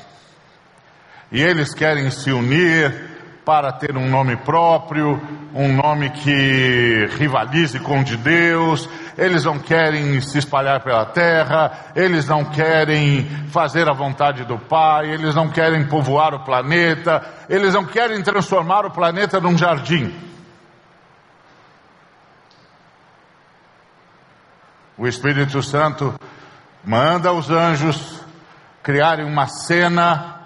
E 1.31 1.41
eles 1.41 1.73
querem 1.73 2.11
se 2.11 2.33
unir, 2.33 3.15
para 3.45 3.71
ter 3.71 3.95
um 3.95 4.09
nome 4.09 4.35
próprio, 4.37 5.21
um 5.53 5.73
nome 5.73 6.09
que 6.09 7.07
rivalize 7.17 7.79
com 7.79 8.01
o 8.01 8.03
de 8.03 8.17
Deus, 8.17 8.89
eles 9.17 9.45
não 9.45 9.57
querem 9.57 10.19
se 10.19 10.39
espalhar 10.39 10.83
pela 10.83 11.05
terra, 11.05 11.91
eles 11.95 12.27
não 12.27 12.43
querem 12.43 13.23
fazer 13.51 13.87
a 13.87 13.93
vontade 13.93 14.43
do 14.43 14.57
Pai, 14.57 15.11
eles 15.11 15.33
não 15.33 15.47
querem 15.47 15.87
povoar 15.87 16.33
o 16.33 16.43
planeta, 16.43 17.23
eles 17.47 17.73
não 17.73 17.85
querem 17.85 18.21
transformar 18.21 18.85
o 18.85 18.91
planeta 18.91 19.39
num 19.39 19.57
jardim. 19.57 20.34
O 24.97 25.07
Espírito 25.07 25.61
Santo 25.61 26.13
manda 26.83 27.33
os 27.33 27.49
anjos 27.49 28.23
criarem 28.81 29.25
uma 29.25 29.47
cena 29.47 30.41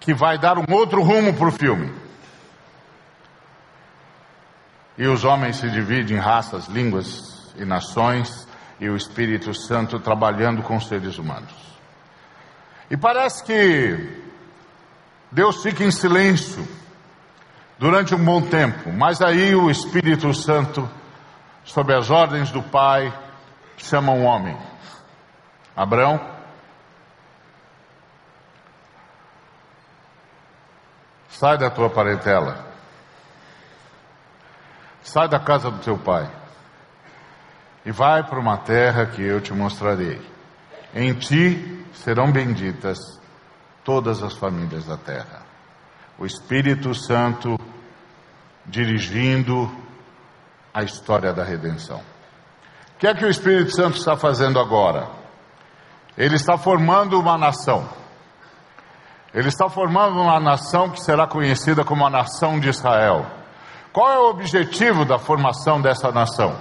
que 0.00 0.14
vai 0.14 0.38
dar 0.38 0.58
um 0.58 0.64
outro 0.72 1.02
rumo 1.02 1.34
para 1.34 1.48
o 1.48 1.52
filme. 1.52 1.92
E 4.96 5.06
os 5.06 5.24
homens 5.24 5.56
se 5.56 5.68
dividem 5.70 6.16
em 6.16 6.20
raças, 6.20 6.66
línguas 6.68 7.52
e 7.56 7.64
nações, 7.64 8.46
e 8.78 8.88
o 8.88 8.96
Espírito 8.96 9.52
Santo 9.54 9.98
trabalhando 9.98 10.62
com 10.62 10.76
os 10.76 10.86
seres 10.86 11.18
humanos. 11.18 11.52
E 12.90 12.96
parece 12.96 13.42
que 13.42 14.22
Deus 15.32 15.62
fica 15.62 15.82
em 15.82 15.90
silêncio 15.90 16.66
durante 17.78 18.14
um 18.14 18.24
bom 18.24 18.40
tempo, 18.42 18.92
mas 18.92 19.20
aí 19.20 19.54
o 19.54 19.70
Espírito 19.70 20.32
Santo, 20.32 20.88
sob 21.64 21.92
as 21.92 22.10
ordens 22.10 22.50
do 22.50 22.62
Pai, 22.62 23.12
chama 23.76 24.12
um 24.12 24.24
homem, 24.24 24.56
Abraão, 25.76 26.34
Sai 31.34 31.58
da 31.58 31.68
tua 31.68 31.90
parentela. 31.90 32.64
Sai 35.02 35.28
da 35.28 35.40
casa 35.40 35.68
do 35.68 35.80
teu 35.80 35.98
pai. 35.98 36.30
E 37.84 37.90
vai 37.90 38.22
para 38.22 38.38
uma 38.38 38.56
terra 38.56 39.04
que 39.06 39.20
eu 39.20 39.40
te 39.40 39.52
mostrarei. 39.52 40.22
Em 40.94 41.12
ti 41.12 41.84
serão 41.92 42.30
benditas 42.30 42.98
todas 43.82 44.22
as 44.22 44.34
famílias 44.34 44.86
da 44.86 44.96
terra. 44.96 45.42
O 46.16 46.24
Espírito 46.24 46.94
Santo 46.94 47.58
dirigindo 48.64 49.70
a 50.74 50.82
história 50.82 51.32
da 51.32 51.44
redenção. 51.44 51.98
O 51.98 52.98
que 52.98 53.06
é 53.06 53.14
que 53.14 53.24
o 53.24 53.30
Espírito 53.30 53.70
Santo 53.70 53.96
está 53.96 54.16
fazendo 54.16 54.58
agora? 54.58 55.08
Ele 56.18 56.34
está 56.34 56.58
formando 56.58 57.18
uma 57.18 57.38
nação. 57.38 57.88
Ele 59.32 59.48
está 59.48 59.68
formando 59.68 60.20
uma 60.20 60.40
nação 60.40 60.90
que 60.90 61.00
será 61.00 61.26
conhecida 61.26 61.84
como 61.84 62.04
a 62.04 62.10
nação 62.10 62.58
de 62.58 62.68
Israel. 62.68 63.24
Qual 63.92 64.10
é 64.10 64.18
o 64.18 64.30
objetivo 64.30 65.04
da 65.04 65.18
formação 65.18 65.80
dessa 65.80 66.10
nação? 66.10 66.58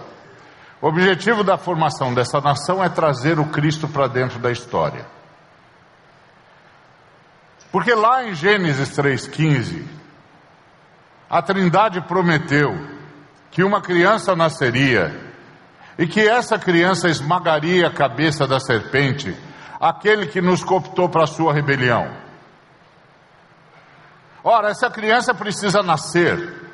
O 0.80 0.88
objetivo 0.88 1.44
da 1.44 1.58
formação 1.58 2.14
dessa 2.14 2.40
nação 2.40 2.84
é 2.84 2.90
trazer 2.90 3.40
o 3.40 3.46
Cristo 3.46 3.88
para 3.88 4.08
dentro 4.08 4.38
da 4.38 4.52
história. 4.52 5.06
Porque 7.72 7.96
lá 7.96 8.24
em 8.24 8.36
Gênesis 8.36 8.90
3,15, 8.90 9.88
a 11.30 11.42
Trindade 11.42 12.02
prometeu 12.02 12.93
que 13.54 13.64
uma 13.64 13.82
criança 13.82 14.36
nasceria 14.36 15.16
e 15.96 16.08
que 16.08 16.28
essa 16.28 16.58
criança 16.58 17.08
esmagaria 17.08 17.88
a 17.88 17.94
cabeça 17.94 18.48
da 18.48 18.60
serpente, 18.60 19.38
aquele 19.80 20.26
que 20.26 20.42
nos 20.42 20.64
cooptou 20.64 21.08
para 21.08 21.26
a 21.26 21.28
sua 21.28 21.54
rebelião. 21.54 22.10
Ora, 24.44 24.72
essa 24.72 24.90
criança 24.90 25.36
precisa 25.36 25.84
nascer, 25.84 26.72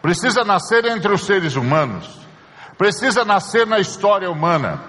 precisa 0.00 0.44
nascer 0.44 0.86
entre 0.86 1.12
os 1.12 1.26
seres 1.26 1.56
humanos, 1.56 2.20
precisa 2.78 3.22
nascer 3.22 3.66
na 3.66 3.78
história 3.78 4.30
humana. 4.30 4.80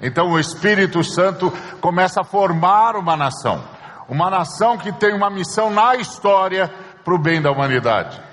Então 0.00 0.32
o 0.32 0.38
Espírito 0.38 1.04
Santo 1.04 1.52
começa 1.80 2.22
a 2.22 2.24
formar 2.24 2.96
uma 2.96 3.16
nação, 3.16 3.62
uma 4.08 4.28
nação 4.28 4.76
que 4.76 4.90
tem 4.90 5.14
uma 5.14 5.30
missão 5.30 5.70
na 5.70 5.94
história 5.94 6.68
para 7.04 7.14
o 7.14 7.18
bem 7.18 7.40
da 7.40 7.52
humanidade. 7.52 8.31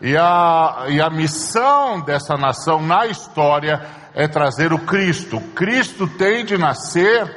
E 0.00 0.16
a, 0.16 0.86
e 0.88 1.00
a 1.00 1.10
missão 1.10 2.00
dessa 2.00 2.36
nação 2.36 2.80
na 2.80 3.06
história 3.06 3.84
é 4.14 4.28
trazer 4.28 4.72
o 4.72 4.78
Cristo. 4.78 5.40
Cristo 5.54 6.06
tem 6.06 6.44
de 6.44 6.56
nascer 6.56 7.36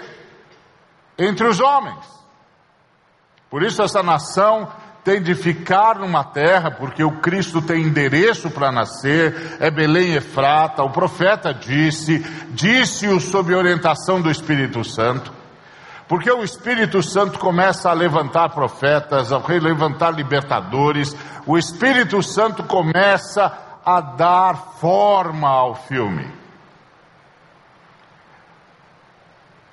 entre 1.18 1.48
os 1.48 1.60
homens. 1.60 2.06
Por 3.50 3.64
isso 3.64 3.82
essa 3.82 4.02
nação 4.04 4.68
tem 5.04 5.22
de 5.22 5.34
ficar 5.34 5.98
numa 6.00 6.24
terra, 6.24 6.70
porque 6.72 7.04
o 7.04 7.20
Cristo 7.20 7.62
tem 7.62 7.82
endereço 7.82 8.52
para 8.52 8.72
nascer, 8.72 9.58
é 9.60 9.72
Belém 9.72 10.14
Efrata, 10.14 10.84
o 10.84 10.92
profeta 10.92 11.54
disse, 11.54 12.20
disse-o 12.52 13.20
sob 13.20 13.54
orientação 13.54 14.22
do 14.22 14.30
Espírito 14.30 14.84
Santo, 14.84 15.34
porque 16.12 16.30
o 16.30 16.44
Espírito 16.44 17.02
Santo 17.02 17.40
começa 17.40 17.90
a 17.90 17.94
levantar 17.94 18.50
profetas, 18.50 19.32
a 19.32 19.38
levantar 19.48 20.12
libertadores, 20.12 21.16
o 21.48 21.58
Espírito 21.58 22.22
Santo 22.22 22.66
começa 22.66 23.80
a 23.86 24.02
dar 24.02 24.58
forma 24.82 25.48
ao 25.48 25.74
filme. 25.74 26.30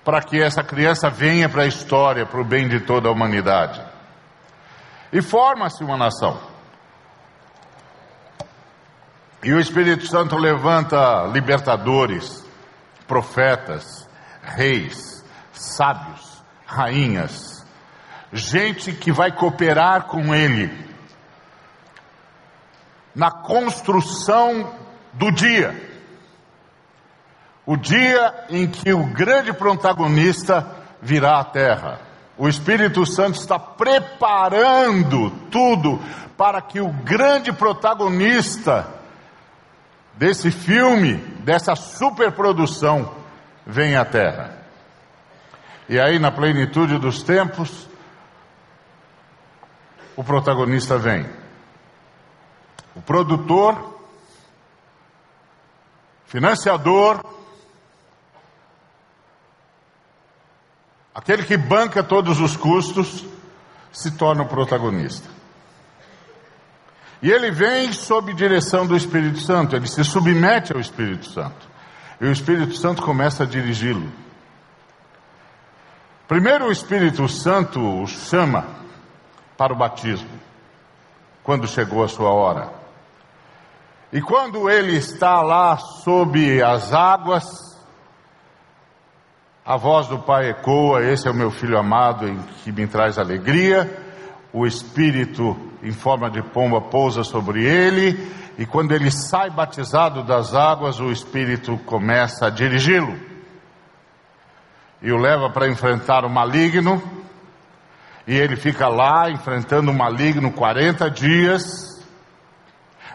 para 0.05 0.23
que 0.23 0.41
essa 0.41 0.63
criança 0.63 1.11
venha 1.11 1.49
para 1.49 1.65
a 1.65 1.67
história, 1.67 2.25
para 2.25 2.41
o 2.41 2.45
bem 2.45 2.69
de 2.69 2.81
toda 2.81 3.09
a 3.09 3.13
humanidade. 3.13 3.83
E 5.13 5.21
forma-se 5.21 5.83
uma 5.85 5.99
nação. 5.99 6.41
E 9.43 9.53
o 9.53 9.61
Espírito 9.61 10.07
Santo 10.07 10.37
levanta 10.37 11.27
libertadores, 11.27 12.43
profetas, 13.07 14.09
reis, 14.41 15.23
sábios, 15.53 16.28
rainhas, 16.69 17.67
gente 18.31 18.93
que 18.93 19.11
vai 19.11 19.33
cooperar 19.33 20.05
com 20.05 20.35
ele 20.35 20.71
na 23.15 23.31
construção 23.31 24.75
do 25.15 25.33
dia. 25.33 25.75
O 27.65 27.77
dia 27.77 28.47
em 28.51 28.69
que 28.69 28.93
o 28.93 29.05
grande 29.07 29.53
protagonista 29.53 30.67
virá 31.01 31.41
à 31.41 31.45
terra. 31.45 32.01
O 32.37 32.49
Espírito 32.49 33.05
Santo 33.05 33.39
está 33.39 33.59
preparando 33.59 35.31
tudo 35.51 36.01
para 36.37 36.61
que 36.63 36.81
o 36.81 36.93
grande 36.93 37.53
protagonista 37.53 38.87
desse 40.15 40.51
filme, 40.51 41.17
dessa 41.45 41.75
superprodução, 41.75 43.13
venha 43.67 44.03
à 44.03 44.05
terra. 44.05 44.58
E 45.89 45.99
aí, 45.99 46.19
na 46.19 46.31
plenitude 46.31 46.99
dos 46.99 47.23
tempos, 47.23 47.89
o 50.15 50.23
protagonista 50.23 50.99
vem. 50.99 51.27
O 52.95 53.01
produtor, 53.01 53.99
financiador, 56.27 57.25
aquele 61.15 61.45
que 61.45 61.57
banca 61.57 62.03
todos 62.03 62.39
os 62.41 62.57
custos, 62.57 63.25
se 63.91 64.11
torna 64.11 64.43
o 64.43 64.49
protagonista. 64.49 65.29
E 67.23 67.31
ele 67.31 67.51
vem 67.51 67.93
sob 67.93 68.35
direção 68.35 68.87
do 68.87 68.97
Espírito 68.97 69.41
Santo, 69.41 69.75
ele 69.75 69.87
se 69.87 70.05
submete 70.05 70.73
ao 70.73 70.81
Espírito 70.81 71.27
Santo. 71.31 71.67
E 72.21 72.27
o 72.27 72.33
Espírito 72.33 72.77
Santo 72.77 73.03
começa 73.03 73.45
a 73.45 73.47
dirigi-lo. 73.47 74.28
Primeiro 76.29 76.67
o 76.67 76.71
Espírito 76.71 77.27
Santo 77.27 77.81
o 77.81 78.07
chama 78.07 78.67
para 79.57 79.73
o 79.73 79.77
batismo, 79.77 80.29
quando 81.43 81.67
chegou 81.67 82.05
a 82.05 82.09
sua 82.09 82.31
hora. 82.31 82.71
E 84.13 84.21
quando 84.21 84.69
ele 84.69 84.95
está 84.95 85.41
lá 85.41 85.79
sob 85.79 86.63
as 86.63 86.93
águas, 86.93 87.47
a 89.65 89.79
voz 89.79 90.07
do 90.07 90.19
Pai 90.19 90.51
ecoa: 90.51 91.03
Esse 91.03 91.27
é 91.27 91.31
o 91.31 91.35
meu 91.35 91.51
filho 91.51 91.79
amado 91.79 92.29
em 92.29 92.39
que 92.63 92.71
me 92.73 92.87
traz 92.87 93.19
alegria. 93.19 93.91
O 94.53 94.67
Espírito, 94.67 95.57
em 95.83 95.93
forma 95.93 96.31
de 96.31 96.43
pomba, 96.43 96.79
pousa 96.79 97.25
sobre 97.25 97.65
ele. 97.65 98.31
E 98.59 98.67
quando 98.67 98.93
ele 98.93 99.11
sai 99.11 99.49
batizado 99.49 100.23
das 100.23 100.55
águas, 100.55 101.01
o 101.01 101.11
Espírito 101.11 101.79
começa 101.87 102.49
a 102.49 102.51
dirigi-lo. 102.51 103.28
E 105.03 105.13
o 105.13 105.17
leva 105.17 105.51
para 105.51 105.69
enfrentar 105.69 106.25
o 106.25 106.31
maligno. 106.31 107.03
E 108.27 108.37
ele 108.37 108.57
fica 108.57 108.89
lá 108.89 109.31
enfrentando 109.31 109.91
o 109.91 109.95
maligno 109.95 110.53
40 110.53 111.11
dias 111.11 111.99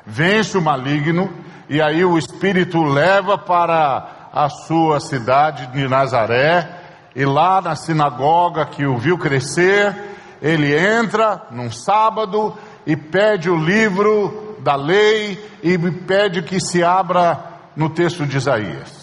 vence 0.06 0.58
o 0.58 0.62
maligno, 0.62 1.32
e 1.70 1.82
aí 1.82 2.04
o 2.04 2.18
Espírito 2.18 2.84
leva 2.84 3.38
para 3.38 4.30
a 4.34 4.50
sua 4.50 5.00
cidade 5.00 5.68
de 5.68 5.88
Nazaré, 5.88 6.82
e 7.16 7.26
lá 7.26 7.62
na 7.62 7.76
sinagoga 7.76 8.66
que 8.66 8.86
o 8.86 8.98
viu 8.98 9.18
crescer, 9.18 9.96
ele 10.42 10.76
entra 10.76 11.44
num 11.52 11.72
sábado 11.72 12.58
e 12.86 12.98
pede 12.98 13.50
o 13.50 13.56
livro 13.56 14.58
da 14.60 14.76
lei 14.76 15.40
e 15.62 15.78
pede 15.78 16.42
que 16.42 16.60
se 16.60 16.84
abra 16.84 17.40
no 17.76 17.90
texto 17.90 18.26
de 18.26 18.38
Isaías. 18.38 19.03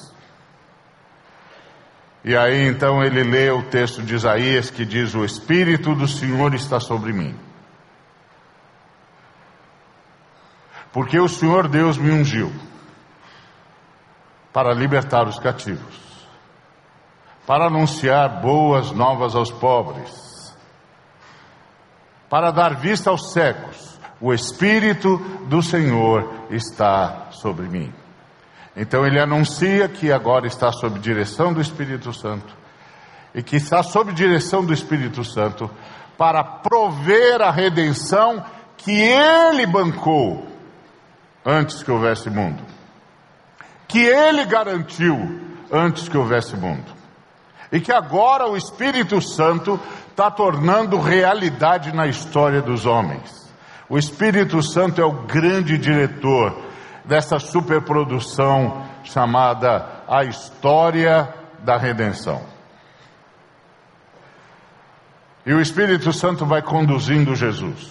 E 2.24 2.36
aí 2.36 2.66
então 2.66 3.02
ele 3.02 3.22
lê 3.22 3.50
o 3.50 3.62
texto 3.62 4.02
de 4.02 4.14
Isaías 4.14 4.70
que 4.70 4.84
diz: 4.84 5.14
O 5.14 5.24
Espírito 5.24 5.94
do 5.94 6.06
Senhor 6.06 6.54
está 6.54 6.78
sobre 6.78 7.12
mim 7.12 7.34
Porque 10.92 11.18
o 11.18 11.28
Senhor 11.28 11.68
Deus 11.68 11.96
me 11.96 12.10
ungiu 12.10 12.52
para 14.52 14.74
libertar 14.74 15.28
os 15.28 15.38
cativos, 15.38 16.26
para 17.46 17.66
anunciar 17.66 18.40
boas 18.40 18.90
novas 18.90 19.36
aos 19.36 19.52
pobres, 19.52 20.56
para 22.28 22.50
dar 22.50 22.74
vista 22.74 23.10
aos 23.10 23.32
cegos. 23.32 23.90
O 24.20 24.34
Espírito 24.34 25.16
do 25.46 25.62
Senhor 25.62 26.46
está 26.50 27.28
sobre 27.30 27.68
mim. 27.68 27.92
Então 28.76 29.06
ele 29.06 29.18
anuncia 29.18 29.88
que 29.88 30.12
agora 30.12 30.46
está 30.46 30.70
sob 30.72 30.98
direção 30.98 31.52
do 31.52 31.60
Espírito 31.60 32.12
Santo 32.12 32.54
e 33.34 33.42
que 33.42 33.56
está 33.56 33.82
sob 33.82 34.12
direção 34.12 34.64
do 34.64 34.72
Espírito 34.72 35.24
Santo 35.24 35.70
para 36.16 36.42
prover 36.44 37.40
a 37.40 37.50
redenção 37.50 38.44
que 38.76 38.92
ele 38.92 39.66
bancou 39.66 40.46
antes 41.44 41.82
que 41.82 41.90
houvesse 41.90 42.28
mundo, 42.28 42.62
que 43.88 44.00
ele 44.00 44.44
garantiu 44.44 45.40
antes 45.72 46.08
que 46.08 46.16
houvesse 46.16 46.56
mundo, 46.56 46.92
e 47.72 47.80
que 47.80 47.92
agora 47.92 48.48
o 48.48 48.56
Espírito 48.56 49.20
Santo 49.20 49.80
está 50.10 50.30
tornando 50.30 50.98
realidade 50.98 51.94
na 51.94 52.06
história 52.06 52.60
dos 52.60 52.84
homens. 52.84 53.48
O 53.88 53.96
Espírito 53.96 54.62
Santo 54.62 55.00
é 55.00 55.04
o 55.04 55.26
grande 55.26 55.78
diretor 55.78 56.69
dessa 57.04 57.38
superprodução 57.38 58.86
chamada 59.04 60.02
A 60.08 60.24
História 60.24 61.32
da 61.60 61.76
Redenção. 61.76 62.42
E 65.44 65.52
o 65.52 65.60
Espírito 65.60 66.12
Santo 66.12 66.44
vai 66.44 66.62
conduzindo 66.62 67.34
Jesus. 67.34 67.90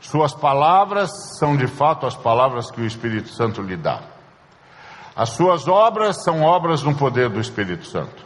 Suas 0.00 0.34
palavras 0.34 1.10
são 1.38 1.56
de 1.56 1.66
fato 1.66 2.06
as 2.06 2.16
palavras 2.16 2.70
que 2.70 2.80
o 2.80 2.86
Espírito 2.86 3.28
Santo 3.28 3.62
lhe 3.62 3.76
dá. 3.76 4.00
As 5.14 5.30
suas 5.30 5.68
obras 5.68 6.22
são 6.22 6.42
obras 6.42 6.82
no 6.82 6.94
poder 6.94 7.28
do 7.28 7.40
Espírito 7.40 7.86
Santo. 7.86 8.24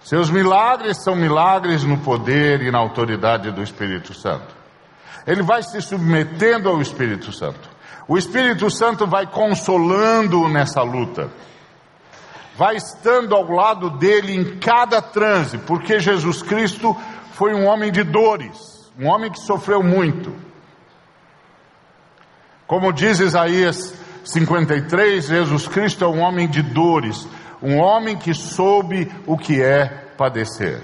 Seus 0.00 0.30
milagres 0.30 1.02
são 1.02 1.16
milagres 1.16 1.84
no 1.84 1.98
poder 1.98 2.62
e 2.62 2.70
na 2.70 2.78
autoridade 2.78 3.50
do 3.50 3.62
Espírito 3.62 4.14
Santo. 4.14 4.54
Ele 5.26 5.42
vai 5.42 5.62
se 5.62 5.80
submetendo 5.80 6.68
ao 6.68 6.80
Espírito 6.80 7.32
Santo. 7.32 7.75
O 8.08 8.16
Espírito 8.16 8.70
Santo 8.70 9.06
vai 9.06 9.26
consolando-o 9.26 10.48
nessa 10.48 10.82
luta. 10.82 11.30
Vai 12.56 12.76
estando 12.76 13.34
ao 13.34 13.50
lado 13.50 13.90
dele 13.90 14.34
em 14.34 14.58
cada 14.58 15.02
transe, 15.02 15.58
porque 15.58 16.00
Jesus 16.00 16.42
Cristo 16.42 16.96
foi 17.32 17.52
um 17.52 17.66
homem 17.66 17.92
de 17.92 18.02
dores, 18.02 18.90
um 18.98 19.06
homem 19.06 19.30
que 19.30 19.40
sofreu 19.40 19.82
muito. 19.82 20.34
Como 22.66 22.92
diz 22.92 23.20
Isaías 23.20 23.94
53, 24.24 25.26
Jesus 25.26 25.68
Cristo 25.68 26.04
é 26.04 26.08
um 26.08 26.20
homem 26.20 26.48
de 26.48 26.62
dores, 26.62 27.28
um 27.62 27.78
homem 27.78 28.16
que 28.16 28.34
soube 28.34 29.10
o 29.26 29.36
que 29.36 29.62
é 29.62 29.86
padecer. 30.16 30.80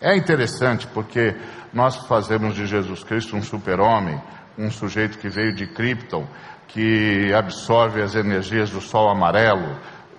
É 0.00 0.16
interessante 0.16 0.86
porque 0.88 1.36
nós 1.72 1.96
fazemos 2.06 2.54
de 2.54 2.66
Jesus 2.66 3.02
Cristo 3.02 3.36
um 3.36 3.42
super-homem, 3.42 4.20
um 4.58 4.70
sujeito 4.70 5.18
que 5.18 5.28
veio 5.28 5.54
de 5.54 5.66
Krypton, 5.66 6.26
que 6.66 7.32
absorve 7.32 8.02
as 8.02 8.14
energias 8.14 8.70
do 8.70 8.80
sol 8.80 9.08
amarelo, 9.08 9.78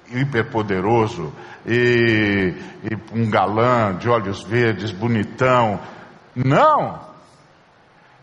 hiperpoderoso, 0.09 1.33
e, 1.65 2.55
e 2.83 3.13
um 3.13 3.29
galã 3.29 3.95
de 3.95 4.09
olhos 4.09 4.41
verdes, 4.43 4.91
bonitão. 4.91 5.79
Não! 6.33 7.07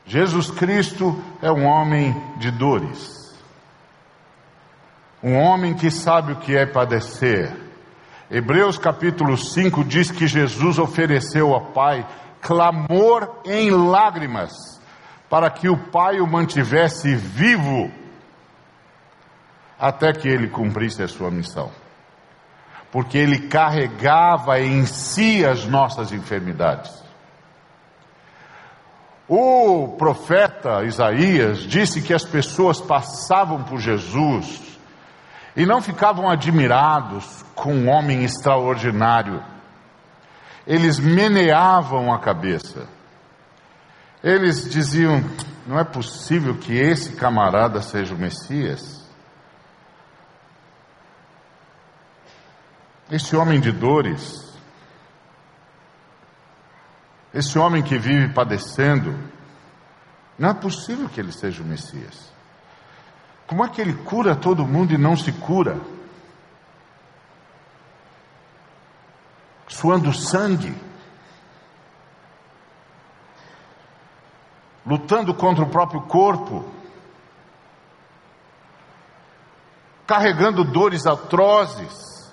Jesus 0.06 0.50
Cristo 0.50 1.22
é 1.42 1.50
um 1.50 1.64
homem 1.64 2.14
de 2.38 2.50
dores, 2.50 3.36
um 5.22 5.34
homem 5.36 5.74
que 5.74 5.90
sabe 5.90 6.32
o 6.32 6.36
que 6.36 6.56
é 6.56 6.64
padecer. 6.64 7.52
Hebreus 8.30 8.78
capítulo 8.78 9.36
5 9.36 9.84
diz 9.84 10.10
que 10.10 10.26
Jesus 10.26 10.78
ofereceu 10.78 11.52
ao 11.52 11.72
Pai 11.72 12.06
clamor 12.40 13.40
em 13.44 13.70
lágrimas, 13.70 14.75
para 15.28 15.50
que 15.50 15.68
o 15.68 15.76
Pai 15.90 16.20
o 16.20 16.26
mantivesse 16.26 17.14
vivo 17.14 17.90
até 19.78 20.12
que 20.12 20.28
ele 20.28 20.48
cumprisse 20.48 21.02
a 21.02 21.08
sua 21.08 21.30
missão. 21.30 21.70
Porque 22.90 23.18
ele 23.18 23.48
carregava 23.48 24.60
em 24.60 24.86
si 24.86 25.44
as 25.44 25.66
nossas 25.66 26.12
enfermidades. 26.12 27.04
O 29.28 29.96
profeta 29.98 30.84
Isaías 30.84 31.60
disse 31.60 32.00
que 32.00 32.14
as 32.14 32.24
pessoas 32.24 32.80
passavam 32.80 33.64
por 33.64 33.80
Jesus 33.80 34.62
E 35.56 35.66
não 35.66 35.80
ficavam 35.80 36.28
admirados 36.28 37.42
com 37.54 37.74
um 37.74 37.88
homem 37.88 38.22
extraordinário. 38.22 39.42
Eles 40.66 40.98
meneavam 40.98 42.12
a 42.12 42.18
cabeça. 42.18 42.86
Eles 44.26 44.68
diziam: 44.68 45.22
não 45.68 45.78
é 45.78 45.84
possível 45.84 46.58
que 46.58 46.72
esse 46.72 47.12
camarada 47.12 47.80
seja 47.80 48.12
o 48.12 48.18
Messias. 48.18 49.06
Esse 53.08 53.36
homem 53.36 53.60
de 53.60 53.70
dores, 53.70 54.52
esse 57.32 57.56
homem 57.56 57.84
que 57.84 57.96
vive 57.96 58.34
padecendo, 58.34 59.16
não 60.36 60.48
é 60.48 60.54
possível 60.54 61.08
que 61.08 61.20
ele 61.20 61.30
seja 61.30 61.62
o 61.62 61.64
Messias. 61.64 62.32
Como 63.46 63.64
é 63.64 63.68
que 63.68 63.80
ele 63.80 63.94
cura 63.94 64.34
todo 64.34 64.66
mundo 64.66 64.92
e 64.92 64.98
não 64.98 65.16
se 65.16 65.30
cura? 65.30 65.80
Suando 69.68 70.12
sangue, 70.12 70.74
lutando 74.86 75.34
contra 75.34 75.64
o 75.64 75.68
próprio 75.68 76.02
corpo, 76.02 76.64
carregando 80.06 80.64
dores 80.64 81.04
atrozes. 81.06 82.32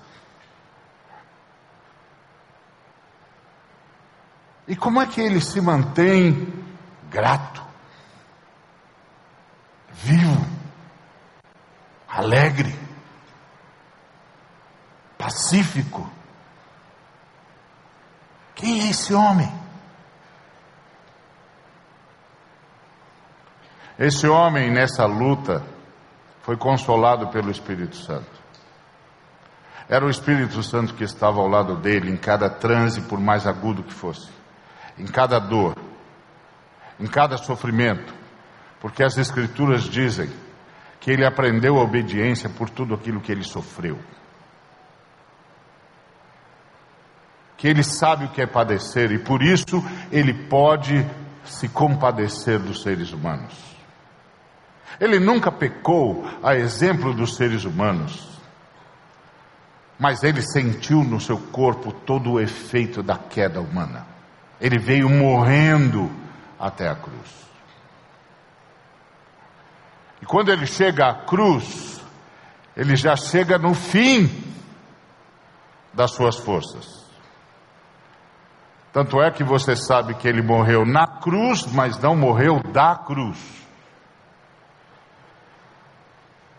E 4.68 4.76
como 4.76 5.02
é 5.02 5.08
que 5.08 5.20
ele 5.20 5.42
se 5.42 5.60
mantém 5.60 6.54
grato, 7.10 7.64
vivo, 9.90 10.46
alegre, 12.08 12.80
pacífico? 15.18 16.08
Quem 18.56 18.82
é 18.82 18.92
esse 18.92 19.14
homem? 19.14 19.63
Esse 23.98 24.28
homem 24.28 24.72
nessa 24.72 25.06
luta 25.06 25.64
foi 26.42 26.58
consolado 26.58 27.28
pelo 27.28 27.52
Espírito 27.52 27.96
Santo. 27.96 28.44
Era 29.88 30.06
o 30.06 30.10
Espírito 30.10 30.64
Santo 30.64 30.94
que 30.94 31.04
estava 31.04 31.40
ao 31.40 31.48
lado 31.48 31.76
dele 31.76 32.10
em 32.10 32.18
cada 32.18 32.50
transe, 32.50 33.02
por 33.02 33.20
mais 33.20 33.46
agudo 33.46 33.84
que 33.84 33.94
fosse 33.94 34.30
em 34.98 35.06
cada 35.06 35.40
dor, 35.40 35.76
em 37.00 37.08
cada 37.08 37.38
sofrimento, 37.38 38.14
porque 38.80 39.04
as 39.04 39.18
Escrituras 39.18 39.84
dizem 39.84 40.30
que 41.00 41.12
ele 41.12 41.26
aprendeu 41.26 41.78
a 41.78 41.84
obediência 41.84 42.50
por 42.50 42.70
tudo 42.70 42.94
aquilo 42.94 43.22
que 43.22 43.32
ele 43.32 43.44
sofreu. 43.44 44.00
Que 47.58 47.68
ele 47.68 47.84
sabe 47.84 48.26
o 48.26 48.30
que 48.30 48.42
é 48.42 48.46
padecer 48.46 49.12
e 49.12 49.20
por 49.20 49.42
isso 49.42 49.84
ele 50.12 50.48
pode 50.48 51.06
se 51.46 51.68
compadecer 51.70 52.60
dos 52.60 52.82
seres 52.82 53.12
humanos. 53.12 53.73
Ele 55.00 55.20
nunca 55.20 55.52
pecou 55.52 56.26
a 56.42 56.56
exemplo 56.56 57.14
dos 57.14 57.36
seres 57.36 57.66
humanos, 57.66 58.28
mas 60.00 60.24
ele 60.24 60.42
sentiu 60.42 61.04
no 61.04 61.20
seu 61.20 61.38
corpo 61.38 61.92
todo 61.92 62.34
o 62.34 62.40
efeito 62.40 63.02
da 63.02 63.18
queda 63.18 63.62
humana. 63.62 64.06
Ele 64.60 64.78
veio 64.78 65.10
morrendo 65.10 66.12
até 66.60 66.90
a 66.90 66.96
cruz. 66.96 67.44
E 70.22 70.26
quando 70.26 70.50
ele 70.50 70.66
chega 70.66 71.10
à 71.10 71.26
cruz, 71.26 72.02
ele 72.78 72.96
já 72.96 73.16
chega 73.16 73.58
no 73.58 73.74
fim 73.74 74.30
das 75.94 76.12
suas 76.12 76.38
forças. 76.38 77.04
Tanto 78.94 79.22
é 79.22 79.32
que 79.32 79.44
você 79.44 79.76
sabe 79.76 80.14
que 80.14 80.28
ele 80.28 80.42
morreu 80.42 80.86
na 80.86 81.08
cruz, 81.20 81.66
mas 81.66 81.98
não 82.00 82.16
morreu 82.16 82.62
da 82.72 82.96
cruz. 82.96 83.63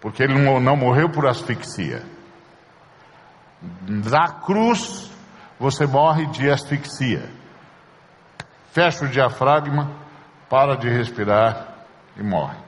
Porque 0.05 0.23
ele 0.23 0.38
não 0.38 0.77
morreu 0.77 1.11
por 1.11 1.27
asfixia. 1.27 2.05
Da 3.61 4.29
cruz, 4.29 5.11
você 5.59 5.85
morre 5.85 6.27
de 6.27 6.49
asfixia 6.49 7.29
fecha 8.75 9.05
o 9.05 9.09
diafragma, 9.09 9.88
para 10.51 10.77
de 10.77 10.88
respirar 10.88 11.77
e 12.17 12.23
morre. 12.25 12.59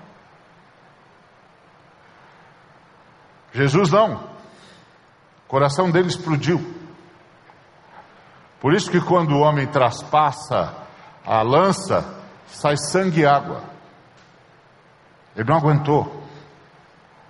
Jesus 3.52 3.90
não. 3.90 4.14
O 5.44 5.48
coração 5.48 5.90
dele 5.90 6.06
explodiu. 6.06 6.74
Por 8.60 8.72
isso 8.72 8.88
que 8.88 9.00
quando 9.00 9.32
o 9.32 9.40
homem 9.40 9.66
traspassa 9.66 10.76
a 11.24 11.42
lança, 11.42 12.22
sai 12.46 12.76
sangue 12.76 13.22
e 13.22 13.26
água. 13.26 13.64
Ele 15.34 15.48
não 15.48 15.56
aguentou. 15.56 16.24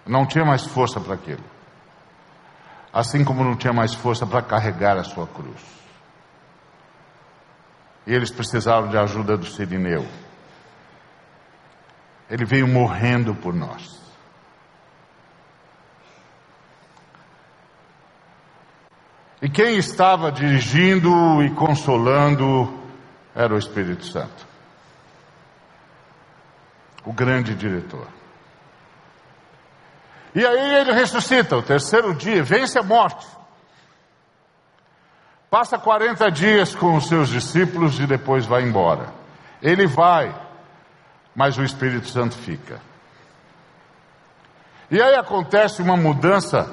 Não 0.07 0.27
tinha 0.27 0.45
mais 0.45 0.64
força 0.64 1.01
para 1.01 1.14
aquilo. 1.14 1.45
Assim 2.92 3.25
como 3.25 3.42
não 3.42 3.57
tinha 3.57 3.73
mais 3.73 3.92
força 3.92 4.27
para 4.27 4.40
carregar 4.40 4.97
a 4.97 5.05
sua 5.05 5.27
cruz. 5.27 5.61
E 8.07 8.14
eles 8.14 8.31
precisaram 8.31 8.88
de 8.88 8.97
ajuda 8.97 9.37
do 9.37 9.45
Sirineu. 9.45 10.07
Ele 12.31 12.45
veio 12.45 12.69
morrendo 12.69 13.35
por 13.35 13.53
nós. 13.53 13.97
E 19.42 19.51
quem 19.51 19.77
estava 19.77 20.33
dirigindo 20.33 21.11
e 21.42 21.51
consolando 21.55 22.73
era 23.35 23.55
o 23.55 23.59
Espírito 23.59 24.07
Santo, 24.07 24.47
o 27.05 27.12
grande 27.12 27.55
diretor. 27.55 28.15
E 30.37 30.44
aí 30.44 30.75
ele 30.75 30.92
ressuscita, 30.92 31.57
o 31.57 31.62
terceiro 31.62 32.14
dia, 32.14 32.42
vence 32.42 32.79
a 32.79 32.83
morte. 32.83 33.27
Passa 35.51 35.79
40 35.79 36.31
dias 36.31 36.75
com 36.75 36.94
os 36.94 37.09
seus 37.09 37.31
discípulos 37.31 37.99
e 37.99 38.07
depois 38.07 38.44
vai 38.44 38.62
embora. 38.62 39.14
Ele 39.62 39.87
vai, 39.87 40.38
mas 41.35 41.57
o 41.57 41.62
Espírito 41.62 42.09
Santo 42.09 42.37
fica. 42.37 42.79
E 44.90 45.01
aí 45.01 45.14
acontece 45.14 45.81
uma 45.81 45.96
mudança 45.96 46.70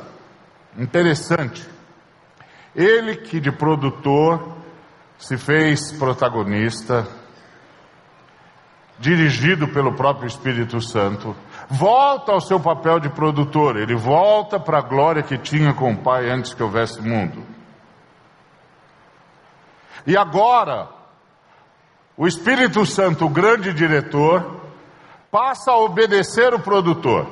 interessante. 0.78 1.66
Ele 2.76 3.16
que 3.16 3.40
de 3.40 3.50
produtor 3.50 4.58
se 5.18 5.38
fez 5.38 5.90
protagonista, 5.94 7.08
dirigido 9.00 9.70
pelo 9.70 9.96
próprio 9.96 10.28
Espírito 10.28 10.82
Santo, 10.82 11.34
volta 11.70 12.32
ao 12.32 12.42
seu 12.42 12.60
papel 12.60 13.00
de 13.00 13.10
produtor, 13.10 13.78
ele 13.78 13.96
volta 13.96 14.60
para 14.60 14.80
a 14.80 14.82
glória 14.82 15.24
que 15.24 15.38
tinha 15.38 15.74
com 15.74 15.92
o 15.92 15.98
Pai 15.98 16.30
antes 16.30 16.54
que 16.54 16.64
houvesse 16.64 17.02
mundo. 17.02 17.44
E 20.06 20.18
agora, 20.18 20.90
o 22.18 22.28
Espírito 22.28 22.86
Santo, 22.86 23.26
o 23.26 23.30
grande 23.30 23.74
diretor, 23.74 24.62
passa 25.32 25.72
a 25.72 25.78
obedecer 25.78 26.54
o 26.54 26.60
produtor. 26.60 27.28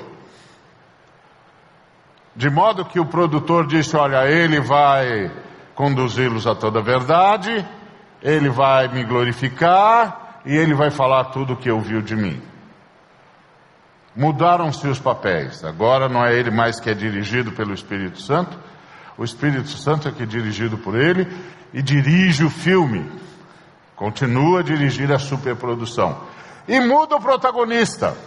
De 2.36 2.50
modo 2.50 2.86
que 2.86 3.00
o 3.00 3.06
produtor 3.06 3.67
disse: 3.67 3.96
Olha, 3.96 4.26
ele 4.26 4.60
vai 4.62 5.32
conduzi-los 5.76 6.48
a 6.48 6.56
toda 6.56 6.80
a 6.80 6.84
verdade, 6.84 7.67
ele 8.22 8.50
vai 8.50 8.88
me 8.88 9.04
glorificar 9.04 10.41
e 10.46 10.56
ele 10.56 10.74
vai 10.74 10.89
falar 10.89 11.26
tudo 11.26 11.54
o 11.54 11.58
que 11.58 11.70
ouviu 11.70 12.02
de 12.02 12.15
mim. 12.15 12.51
Mudaram-se 14.15 14.86
os 14.88 15.00
papéis, 15.00 15.63
agora 15.63 16.10
não 16.10 16.26
é 16.26 16.34
ele 16.36 16.52
mais 16.52 16.80
que 16.80 16.89
é 16.89 16.93
dirigido 16.93 17.52
pelo 17.54 17.74
Espírito 17.74 18.21
Santo, 18.21 18.58
o 19.17 19.24
Espírito 19.24 19.69
Santo 19.69 20.08
é 20.08 20.12
que 20.12 20.24
é 20.24 20.26
dirigido 20.26 20.78
por 20.78 20.95
ele 20.95 21.28
e 21.74 21.82
dirige 21.82 22.43
o 22.43 22.50
filme. 22.50 23.10
Continua 23.95 24.62
a 24.62 24.63
dirigir 24.63 25.12
a 25.12 25.19
superprodução. 25.19 26.24
E 26.67 26.80
muda 26.80 27.15
o 27.15 27.21
protagonista. 27.21 28.17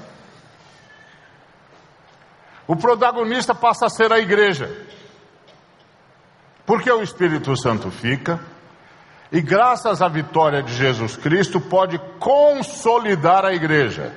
O 2.66 2.76
protagonista 2.76 3.54
passa 3.54 3.86
a 3.86 3.90
ser 3.90 4.12
a 4.12 4.18
igreja. 4.18 4.70
Porque 6.64 6.90
o 6.90 7.02
Espírito 7.02 7.56
Santo 7.56 7.90
fica, 7.90 8.40
e 9.30 9.42
graças 9.42 10.00
à 10.00 10.08
vitória 10.08 10.62
de 10.62 10.72
Jesus 10.74 11.16
Cristo, 11.16 11.60
pode 11.60 11.98
consolidar 12.18 13.44
a 13.44 13.52
igreja. 13.52 14.14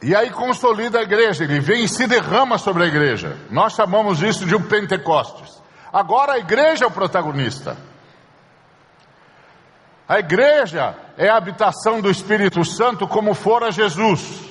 E 0.00 0.14
aí 0.14 0.30
consolida 0.30 1.00
a 1.00 1.02
igreja, 1.02 1.44
ele 1.44 1.60
vem 1.60 1.84
e 1.84 1.88
se 1.88 2.06
derrama 2.06 2.56
sobre 2.56 2.84
a 2.84 2.86
igreja. 2.86 3.36
Nós 3.50 3.72
chamamos 3.72 4.22
isso 4.22 4.46
de 4.46 4.54
um 4.54 4.62
Pentecostes. 4.62 5.60
Agora 5.92 6.34
a 6.34 6.38
igreja 6.38 6.84
é 6.84 6.88
o 6.88 6.90
protagonista. 6.90 7.76
A 10.08 10.20
igreja 10.20 10.96
é 11.16 11.28
a 11.28 11.36
habitação 11.36 12.00
do 12.00 12.10
Espírito 12.10 12.64
Santo 12.64 13.06
como 13.06 13.34
fora 13.34 13.72
Jesus. 13.72 14.48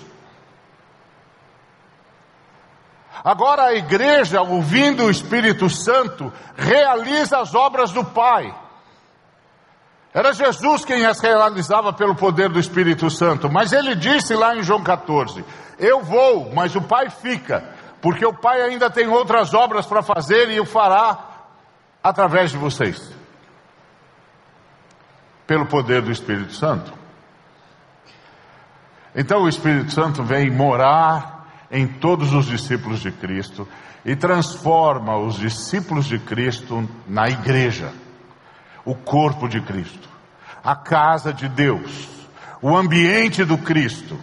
Agora 3.24 3.64
a 3.64 3.74
igreja, 3.74 4.42
ouvindo 4.42 5.06
o 5.06 5.10
Espírito 5.10 5.70
Santo, 5.70 6.32
realiza 6.56 7.40
as 7.40 7.56
obras 7.56 7.92
do 7.92 8.04
Pai. 8.04 8.54
Era 10.18 10.34
Jesus 10.34 10.84
quem 10.84 11.06
as 11.06 11.20
realizava 11.20 11.94
pelo 11.94 12.16
poder 12.16 12.50
do 12.50 12.60
Espírito 12.60 13.08
Santo, 13.08 13.52
mas 13.52 13.72
ele 13.72 13.94
disse 13.94 14.34
lá 14.34 14.56
em 14.56 14.64
João 14.64 14.82
14: 14.82 15.46
Eu 15.78 16.02
vou, 16.02 16.52
mas 16.56 16.76
o 16.76 16.82
Pai 16.82 17.12
fica, 17.12 17.64
porque 18.02 18.26
o 18.26 18.34
Pai 18.34 18.64
ainda 18.64 18.90
tem 18.90 19.08
outras 19.08 19.54
obras 19.54 19.86
para 19.86 20.02
fazer 20.02 20.50
e 20.50 20.60
o 20.60 20.66
fará 20.66 21.20
através 22.04 22.50
de 22.50 22.58
vocês, 22.58 23.14
pelo 25.46 25.68
poder 25.68 26.02
do 26.02 26.12
Espírito 26.12 26.56
Santo. 26.56 26.92
Então 29.14 29.44
o 29.44 29.48
Espírito 29.48 29.92
Santo 29.92 30.24
vem 30.24 30.50
morar 30.50 31.68
em 31.70 31.88
todos 31.88 32.34
os 32.34 32.48
discípulos 32.48 33.02
de 33.02 33.12
Cristo 33.12 33.68
e 34.04 34.16
transforma 34.16 35.16
os 35.16 35.36
discípulos 35.36 36.08
de 36.08 36.18
Cristo 36.18 36.90
na 37.08 37.30
igreja, 37.30 37.94
o 38.88 38.96
corpo 38.96 39.50
de 39.50 39.60
Cristo, 39.60 40.08
a 40.64 40.74
casa 40.74 41.34
de 41.34 41.50
Deus, 41.50 42.08
o 42.62 42.76
ambiente 42.76 43.44
do 43.44 43.58
Cristo, 43.58 44.18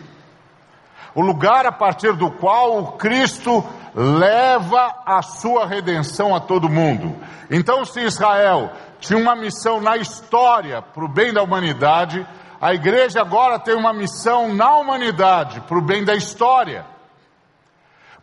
o 1.14 1.20
lugar 1.20 1.66
a 1.66 1.70
partir 1.70 2.14
do 2.14 2.30
qual 2.30 2.78
o 2.78 2.92
Cristo 2.92 3.62
leva 3.94 5.02
a 5.04 5.20
sua 5.20 5.66
redenção 5.66 6.34
a 6.34 6.40
todo 6.40 6.70
mundo. 6.70 7.14
Então, 7.50 7.84
se 7.84 8.00
Israel 8.00 8.72
tinha 8.98 9.18
uma 9.18 9.36
missão 9.36 9.82
na 9.82 9.98
história 9.98 10.80
para 10.80 11.04
o 11.04 11.08
bem 11.08 11.30
da 11.30 11.42
humanidade, 11.42 12.26
a 12.58 12.72
igreja 12.72 13.20
agora 13.20 13.58
tem 13.58 13.74
uma 13.74 13.92
missão 13.92 14.54
na 14.54 14.76
humanidade 14.76 15.60
para 15.60 15.76
o 15.76 15.82
bem 15.82 16.06
da 16.06 16.14
história. 16.14 16.86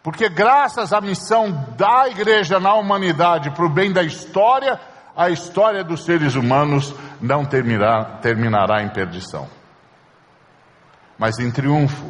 Porque 0.01 0.27
graças 0.27 0.91
à 0.91 0.99
missão 0.99 1.51
da 1.77 2.09
igreja 2.09 2.59
na 2.59 2.73
humanidade 2.73 3.51
para 3.51 3.63
o 3.63 3.69
bem 3.69 3.93
da 3.93 4.01
história, 4.01 4.79
a 5.15 5.29
história 5.29 5.83
dos 5.83 6.05
seres 6.05 6.35
humanos 6.35 6.93
não 7.21 7.45
terminará, 7.45 8.03
terminará 8.21 8.83
em 8.83 8.89
perdição, 8.89 9.47
mas 11.17 11.39
em 11.39 11.51
triunfo, 11.51 12.09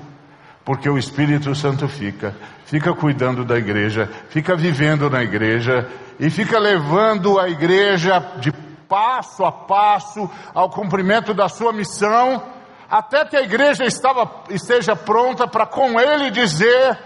porque 0.63 0.89
o 0.89 0.97
Espírito 0.97 1.53
Santo 1.55 1.87
fica, 1.87 2.35
fica 2.65 2.93
cuidando 2.93 3.43
da 3.43 3.57
igreja, 3.57 4.09
fica 4.29 4.55
vivendo 4.55 5.09
na 5.09 5.23
igreja 5.23 5.89
e 6.19 6.29
fica 6.29 6.59
levando 6.59 7.39
a 7.39 7.49
igreja 7.49 8.19
de 8.39 8.51
passo 8.87 9.43
a 9.43 9.51
passo 9.51 10.29
ao 10.53 10.69
cumprimento 10.69 11.33
da 11.33 11.47
sua 11.49 11.73
missão, 11.73 12.43
até 12.89 13.25
que 13.25 13.37
a 13.37 13.41
igreja 13.41 13.85
estava, 13.85 14.43
esteja 14.49 14.95
pronta 14.95 15.47
para 15.47 15.65
com 15.65 15.99
ele 15.99 16.29
dizer 16.29 16.99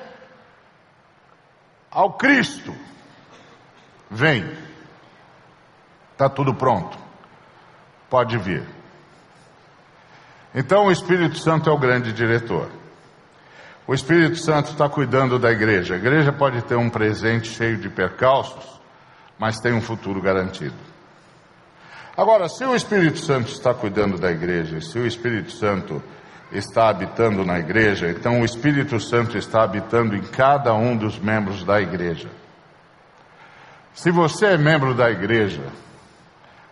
ao 1.92 2.14
Cristo: 2.14 2.76
Vem, 4.10 4.65
está 6.16 6.30
tudo 6.30 6.54
pronto, 6.54 6.98
pode 8.10 8.38
vir. 8.38 8.64
Então 10.54 10.86
o 10.86 10.92
Espírito 10.92 11.38
Santo 11.38 11.70
é 11.70 11.74
o 11.74 11.78
grande 11.78 12.14
diretor. 12.14 12.70
O 13.86 13.94
Espírito 13.94 14.38
Santo 14.38 14.72
está 14.72 14.88
cuidando 14.88 15.38
da 15.38 15.52
igreja. 15.52 15.94
A 15.94 15.98
igreja 15.98 16.32
pode 16.32 16.62
ter 16.64 16.76
um 16.76 16.90
presente 16.90 17.50
cheio 17.50 17.78
de 17.78 17.90
percalços, 17.90 18.82
mas 19.38 19.60
tem 19.60 19.74
um 19.74 19.82
futuro 19.82 20.22
garantido. 20.22 20.74
Agora, 22.18 22.48
se 22.48 22.64
o 22.64 22.74
Espírito 22.74 23.20
Santo 23.20 23.52
está 23.52 23.74
cuidando 23.74 24.18
da 24.18 24.32
igreja, 24.32 24.80
se 24.80 24.98
o 24.98 25.06
Espírito 25.06 25.52
Santo 25.52 26.02
está 26.50 26.88
habitando 26.88 27.44
na 27.44 27.60
igreja, 27.60 28.08
então 28.10 28.40
o 28.40 28.46
Espírito 28.46 28.98
Santo 29.02 29.38
está 29.38 29.64
habitando 29.64 30.16
em 30.16 30.22
cada 30.22 30.74
um 30.74 30.96
dos 30.96 31.20
membros 31.20 31.66
da 31.66 31.82
igreja. 31.82 32.30
Se 33.94 34.10
você 34.12 34.46
é 34.48 34.58
membro 34.58 34.94
da 34.94 35.12
igreja, 35.12 35.62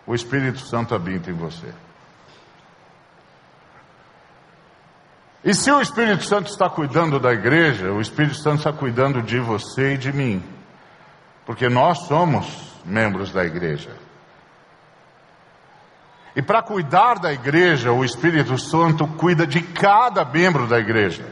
o 0.06 0.14
Espírito 0.14 0.60
Santo 0.60 0.94
habita 0.94 1.30
em 1.30 1.34
você. 1.34 1.72
E 5.44 5.52
se 5.52 5.70
o 5.70 5.80
Espírito 5.80 6.24
Santo 6.24 6.50
está 6.50 6.70
cuidando 6.70 7.20
da 7.20 7.32
igreja, 7.32 7.92
o 7.92 8.00
Espírito 8.00 8.36
Santo 8.36 8.58
está 8.58 8.72
cuidando 8.72 9.20
de 9.22 9.38
você 9.38 9.94
e 9.94 9.98
de 9.98 10.12
mim, 10.12 10.42
porque 11.44 11.68
nós 11.68 12.06
somos 12.06 12.46
membros 12.84 13.30
da 13.30 13.44
igreja. 13.44 13.90
E 16.34 16.42
para 16.42 16.62
cuidar 16.62 17.18
da 17.18 17.32
igreja, 17.32 17.92
o 17.92 18.04
Espírito 18.04 18.58
Santo 18.58 19.06
cuida 19.06 19.46
de 19.46 19.60
cada 19.60 20.24
membro 20.24 20.66
da 20.66 20.78
igreja. 20.78 21.24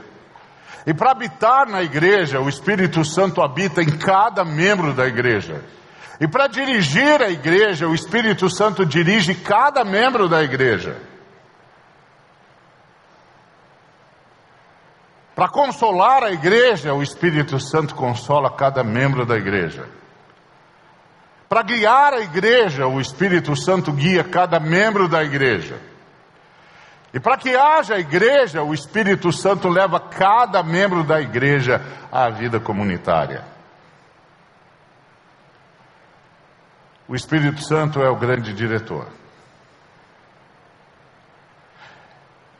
E 0.86 0.92
para 0.92 1.12
habitar 1.12 1.66
na 1.66 1.82
igreja, 1.82 2.40
o 2.40 2.48
Espírito 2.48 3.04
Santo 3.04 3.40
habita 3.40 3.82
em 3.82 3.98
cada 3.98 4.44
membro 4.44 4.92
da 4.92 5.06
igreja. 5.06 5.62
E 6.22 6.28
para 6.28 6.46
dirigir 6.46 7.20
a 7.20 7.30
igreja, 7.30 7.88
o 7.88 7.94
Espírito 7.96 8.48
Santo 8.48 8.86
dirige 8.86 9.34
cada 9.34 9.84
membro 9.84 10.28
da 10.28 10.40
igreja. 10.40 10.96
Para 15.34 15.48
consolar 15.48 16.22
a 16.22 16.30
igreja, 16.30 16.94
o 16.94 17.02
Espírito 17.02 17.58
Santo 17.58 17.96
consola 17.96 18.48
cada 18.52 18.84
membro 18.84 19.26
da 19.26 19.36
igreja. 19.36 19.84
Para 21.48 21.62
guiar 21.62 22.14
a 22.14 22.20
igreja, 22.20 22.86
o 22.86 23.00
Espírito 23.00 23.56
Santo 23.56 23.90
guia 23.90 24.22
cada 24.22 24.60
membro 24.60 25.08
da 25.08 25.24
igreja. 25.24 25.80
E 27.12 27.18
para 27.18 27.36
que 27.36 27.56
haja 27.56 27.98
igreja, 27.98 28.62
o 28.62 28.72
Espírito 28.72 29.32
Santo 29.32 29.68
leva 29.68 29.98
cada 29.98 30.62
membro 30.62 31.02
da 31.02 31.20
igreja 31.20 31.82
à 32.12 32.30
vida 32.30 32.60
comunitária. 32.60 33.42
O 37.08 37.14
Espírito 37.14 37.62
Santo 37.62 38.00
é 38.00 38.08
o 38.08 38.16
grande 38.16 38.52
diretor. 38.52 39.08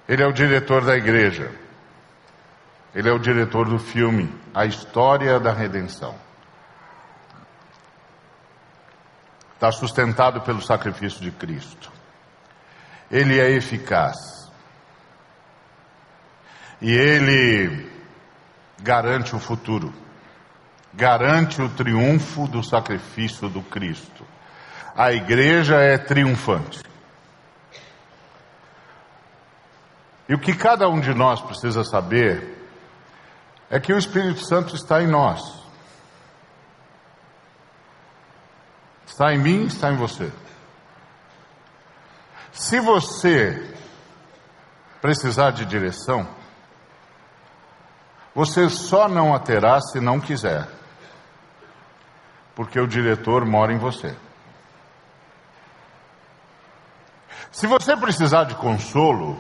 Ele 0.09 0.22
é 0.22 0.26
o 0.26 0.33
diretor 0.33 0.85
da 0.85 0.96
igreja. 0.96 1.50
Ele 2.94 3.09
é 3.09 3.12
o 3.12 3.18
diretor 3.18 3.68
do 3.68 3.78
filme 3.78 4.35
A 4.55 4.66
História 4.66 5.40
da 5.40 5.52
Redenção. 5.52 6.14
está 9.62 9.70
sustentado 9.70 10.40
pelo 10.40 10.61
sacrifício 10.61 11.20
de 11.20 11.31
Cristo. 11.31 11.92
Ele 13.09 13.38
é 13.38 13.48
eficaz. 13.52 14.16
E 16.81 16.92
ele 16.92 17.88
garante 18.81 19.37
o 19.37 19.38
futuro. 19.38 19.94
Garante 20.94 21.62
o 21.62 21.68
triunfo 21.68 22.46
do 22.46 22.62
sacrifício 22.62 23.48
do 23.48 23.62
Cristo. 23.62 24.26
A 24.94 25.12
igreja 25.12 25.76
é 25.76 25.96
triunfante. 25.96 26.83
E 30.28 30.35
o 30.35 30.38
que 30.38 30.55
cada 30.55 30.88
um 30.88 31.00
de 31.00 31.14
nós 31.14 31.40
precisa 31.40 31.83
saber 31.85 32.59
é 33.70 33.81
que 33.81 33.92
o 33.92 33.98
Espírito 33.98 34.44
Santo 34.44 34.74
está 34.74 35.02
em 35.02 35.07
nós. 35.07 35.62
Está 39.07 39.33
em 39.33 39.38
mim, 39.38 39.64
está 39.66 39.90
em 39.90 39.96
você. 39.96 40.31
Se 42.52 42.81
você 42.81 43.74
precisar 45.00 45.50
de 45.50 45.64
direção, 45.64 46.26
você 48.35 48.68
só 48.68 49.09
não 49.09 49.35
a 49.35 49.38
terá 49.38 49.81
se 49.81 50.00
não 50.00 50.20
quiser, 50.20 50.66
porque 52.54 52.78
o 52.80 52.86
diretor 52.86 53.44
mora 53.44 53.72
em 53.72 53.78
você. 53.78 54.14
Se 57.50 57.66
você 57.66 57.96
precisar 57.96 58.44
de 58.44 58.54
consolo, 58.54 59.38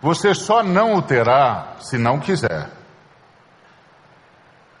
você 0.00 0.34
só 0.34 0.62
não 0.62 0.94
o 0.94 1.02
terá 1.02 1.76
se 1.80 1.98
não 1.98 2.18
quiser, 2.18 2.70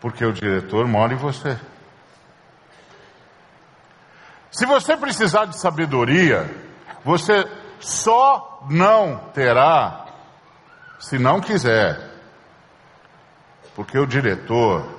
porque 0.00 0.24
o 0.24 0.32
diretor 0.32 0.86
mora 0.86 1.12
em 1.12 1.16
você. 1.16 1.58
Se 4.50 4.64
você 4.64 4.96
precisar 4.96 5.44
de 5.44 5.58
sabedoria, 5.58 6.50
você 7.04 7.46
só 7.78 8.64
não 8.70 9.18
terá 9.34 10.06
se 10.98 11.18
não 11.18 11.40
quiser. 11.40 12.00
Porque 13.74 13.98
o 13.98 14.06
diretor, 14.06 14.95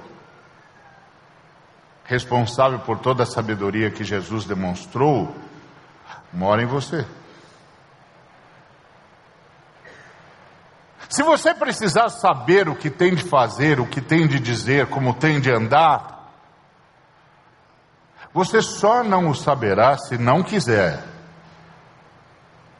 responsável 2.07 2.79
por 2.79 2.97
toda 2.99 3.23
a 3.23 3.25
sabedoria 3.25 3.91
que 3.91 4.03
Jesus 4.03 4.45
demonstrou, 4.45 5.35
mora 6.33 6.63
em 6.63 6.65
você. 6.65 7.05
Se 11.09 11.21
você 11.21 11.53
precisar 11.53 12.09
saber 12.09 12.69
o 12.69 12.75
que 12.75 12.89
tem 12.89 13.13
de 13.13 13.23
fazer, 13.23 13.79
o 13.79 13.85
que 13.85 14.01
tem 14.01 14.25
de 14.25 14.39
dizer, 14.39 14.87
como 14.87 15.13
tem 15.13 15.39
de 15.39 15.51
andar, 15.51 16.31
você 18.33 18.61
só 18.61 19.03
não 19.03 19.29
o 19.29 19.35
saberá 19.35 19.97
se 19.97 20.17
não 20.17 20.43
quiser. 20.43 21.03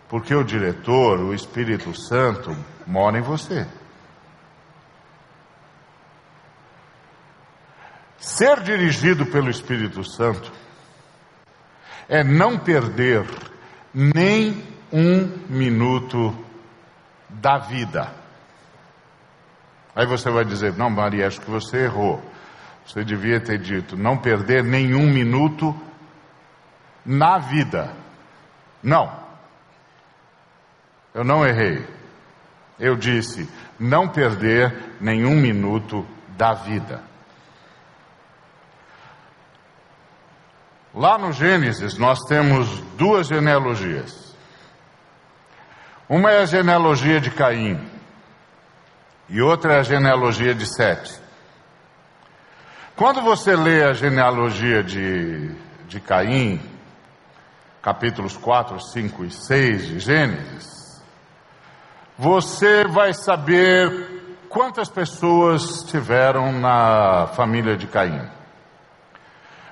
Porque 0.07 0.33
o 0.33 0.43
diretor, 0.43 1.19
o 1.19 1.33
Espírito 1.33 1.93
Santo, 1.93 2.55
mora 2.85 3.17
em 3.17 3.21
você. 3.21 3.67
Ser 8.37 8.61
dirigido 8.61 9.25
pelo 9.25 9.49
Espírito 9.49 10.03
Santo 10.03 10.51
é 12.07 12.23
não 12.23 12.59
perder 12.59 13.25
nem 13.91 14.63
um 14.93 15.25
minuto 15.49 16.37
da 17.27 17.57
vida. 17.57 18.13
Aí 19.95 20.05
você 20.05 20.29
vai 20.29 20.45
dizer: 20.45 20.77
Não, 20.77 20.87
Maria, 20.87 21.25
acho 21.25 21.41
que 21.41 21.49
você 21.49 21.85
errou. 21.85 22.21
Você 22.85 23.03
devia 23.03 23.39
ter 23.39 23.57
dito: 23.57 23.97
não 23.97 24.19
perder 24.19 24.63
nenhum 24.63 25.11
minuto 25.11 25.75
na 27.03 27.39
vida. 27.39 27.91
Não. 28.83 29.19
Eu 31.11 31.23
não 31.23 31.43
errei. 31.43 31.83
Eu 32.79 32.95
disse: 32.95 33.49
não 33.79 34.07
perder 34.07 34.93
nenhum 35.01 35.35
minuto 35.35 36.05
da 36.37 36.53
vida. 36.53 37.16
Lá 40.93 41.17
no 41.17 41.31
Gênesis 41.31 41.97
nós 41.97 42.19
temos 42.27 42.79
duas 42.97 43.27
genealogias. 43.27 44.35
Uma 46.09 46.31
é 46.31 46.41
a 46.41 46.45
genealogia 46.45 47.19
de 47.19 47.29
Caim 47.31 47.79
e 49.29 49.41
outra 49.41 49.73
é 49.73 49.79
a 49.79 49.83
genealogia 49.83 50.55
de 50.55 50.65
Sete. 50.65 51.19
Quando 52.95 53.21
você 53.21 53.55
lê 53.55 53.83
a 53.83 53.93
genealogia 53.93 54.83
de, 54.83 55.53
de 55.87 55.99
Caim, 55.99 56.59
capítulos 57.81 58.35
4, 58.35 58.79
5 58.79 59.25
e 59.25 59.31
6 59.31 59.87
de 59.87 59.99
Gênesis, 59.99 61.03
você 62.17 62.87
vai 62.87 63.13
saber 63.13 64.45
quantas 64.49 64.89
pessoas 64.89 65.83
tiveram 65.83 66.51
na 66.51 67.27
família 67.27 67.77
de 67.77 67.85
Caim. 67.85 68.36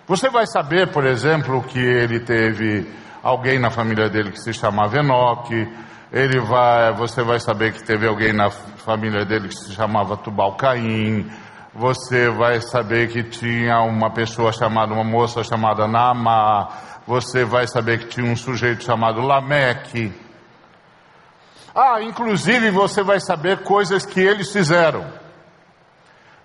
Você 0.08 0.30
vai 0.30 0.45
saber, 0.45 0.91
por 0.91 1.03
exemplo, 1.03 1.64
que 1.64 1.80
ele 1.80 2.20
teve 2.20 2.88
alguém 3.24 3.58
na 3.58 3.72
família 3.72 4.08
dele 4.08 4.32
que 4.32 4.39
se 4.39 4.53
chamava 4.53 4.99
Enoque, 4.99 5.68
ele 6.14 6.39
vai, 6.41 6.93
você 6.93 7.24
vai 7.24 7.39
saber 7.39 7.74
que 7.74 7.84
teve 7.84 8.08
alguém 8.08 8.32
na 8.32 8.51
família 8.51 9.26
dele 9.26 9.47
que 9.47 9.56
se 9.56 9.74
chamava 9.74 10.16
Tubal 10.16 10.56
Caim, 10.58 11.28
você 11.74 12.30
vai 12.30 12.62
saber 12.62 13.08
que 13.10 13.24
tinha 13.24 13.82
uma 13.82 14.12
pessoa 14.12 14.53
chamada, 14.53 14.93
uma 14.93 15.03
moça 15.03 15.43
chamada 15.43 15.88
Nama, 15.88 16.70
você 17.08 17.43
vai 17.43 17.68
saber 17.68 17.97
que 17.97 18.08
tinha 18.08 18.32
um 18.32 18.36
sujeito 18.36 18.84
chamado 18.84 19.22
Lameque. 19.22 20.14
Ah, 21.74 21.99
inclusive 22.03 22.70
você 22.70 23.01
vai 23.01 23.20
saber 23.20 23.64
coisas 23.64 24.06
que 24.06 24.22
eles 24.22 24.51
fizeram. 24.51 25.24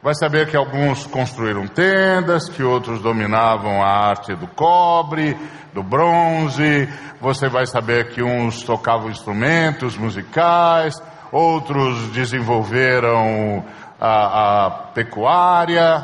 Vai 0.02 0.14
saber 0.14 0.48
que 0.48 0.56
alguns 0.56 1.06
construíram 1.06 1.66
tendas, 1.66 2.48
que 2.48 2.62
outros 2.62 3.02
dominavam 3.02 3.82
a 3.82 4.08
arte 4.08 4.34
do 4.34 4.46
cobre, 4.48 5.36
do 5.74 5.82
bronze. 5.82 6.88
Você 7.20 7.50
vai 7.50 7.66
saber 7.66 8.08
que 8.08 8.22
uns 8.22 8.62
tocavam 8.62 9.10
instrumentos 9.10 9.98
musicais, 9.98 10.94
outros 11.30 12.10
desenvolveram 12.12 13.62
a, 14.00 14.66
a 14.66 14.70
pecuária. 14.94 16.02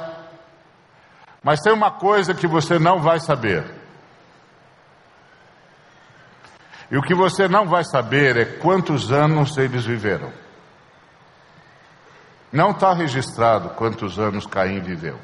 Mas 1.42 1.60
tem 1.62 1.72
uma 1.72 1.90
coisa 1.90 2.34
que 2.34 2.46
você 2.46 2.78
não 2.78 3.00
vai 3.00 3.18
saber. 3.18 3.64
E 6.90 6.98
o 6.98 7.02
que 7.02 7.14
você 7.14 7.48
não 7.48 7.66
vai 7.66 7.82
saber 7.82 8.36
é 8.36 8.44
quantos 8.44 9.10
anos 9.10 9.56
eles 9.56 9.86
viveram. 9.86 10.30
Não 12.56 12.70
está 12.70 12.94
registrado 12.94 13.68
quantos 13.74 14.18
anos 14.18 14.46
Caim 14.46 14.80
viveu. 14.80 15.20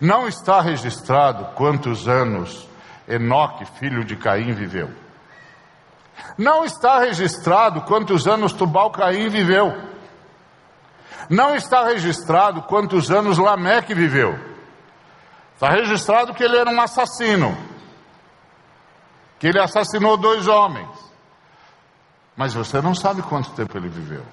Não 0.00 0.28
está 0.28 0.60
registrado 0.60 1.44
quantos 1.56 2.06
anos 2.06 2.68
Enoque, 3.08 3.64
filho 3.64 4.04
de 4.04 4.14
Caim, 4.14 4.52
viveu. 4.52 4.88
Não 6.38 6.64
está 6.64 7.00
registrado 7.00 7.80
quantos 7.80 8.28
anos 8.28 8.52
Tubal 8.52 8.92
Caim 8.92 9.28
viveu. 9.28 9.76
Não 11.28 11.56
está 11.56 11.82
registrado 11.82 12.62
quantos 12.62 13.10
anos 13.10 13.36
Lameque 13.36 13.92
viveu. 13.92 14.38
Está 15.54 15.70
registrado 15.70 16.32
que 16.32 16.44
ele 16.44 16.58
era 16.58 16.70
um 16.70 16.80
assassino, 16.80 17.58
que 19.40 19.48
ele 19.48 19.60
assassinou 19.60 20.16
dois 20.16 20.46
homens. 20.46 20.88
Mas 22.36 22.54
você 22.54 22.80
não 22.80 22.94
sabe 22.94 23.20
quanto 23.22 23.50
tempo 23.50 23.76
ele 23.76 23.88
viveu. 23.88 24.24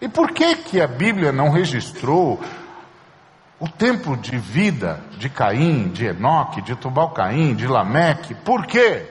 E 0.00 0.08
por 0.08 0.32
que 0.32 0.54
que 0.56 0.80
a 0.80 0.86
Bíblia 0.86 1.32
não 1.32 1.50
registrou 1.50 2.40
o 3.58 3.68
tempo 3.68 4.16
de 4.16 4.38
vida 4.38 5.00
de 5.18 5.28
Caim, 5.28 5.88
de 5.88 6.06
Enoque, 6.06 6.62
de 6.62 6.76
Tubal 6.76 7.10
Caim, 7.10 7.54
de 7.54 7.66
Lameque? 7.66 8.34
Por 8.34 8.66
quê? 8.66 9.06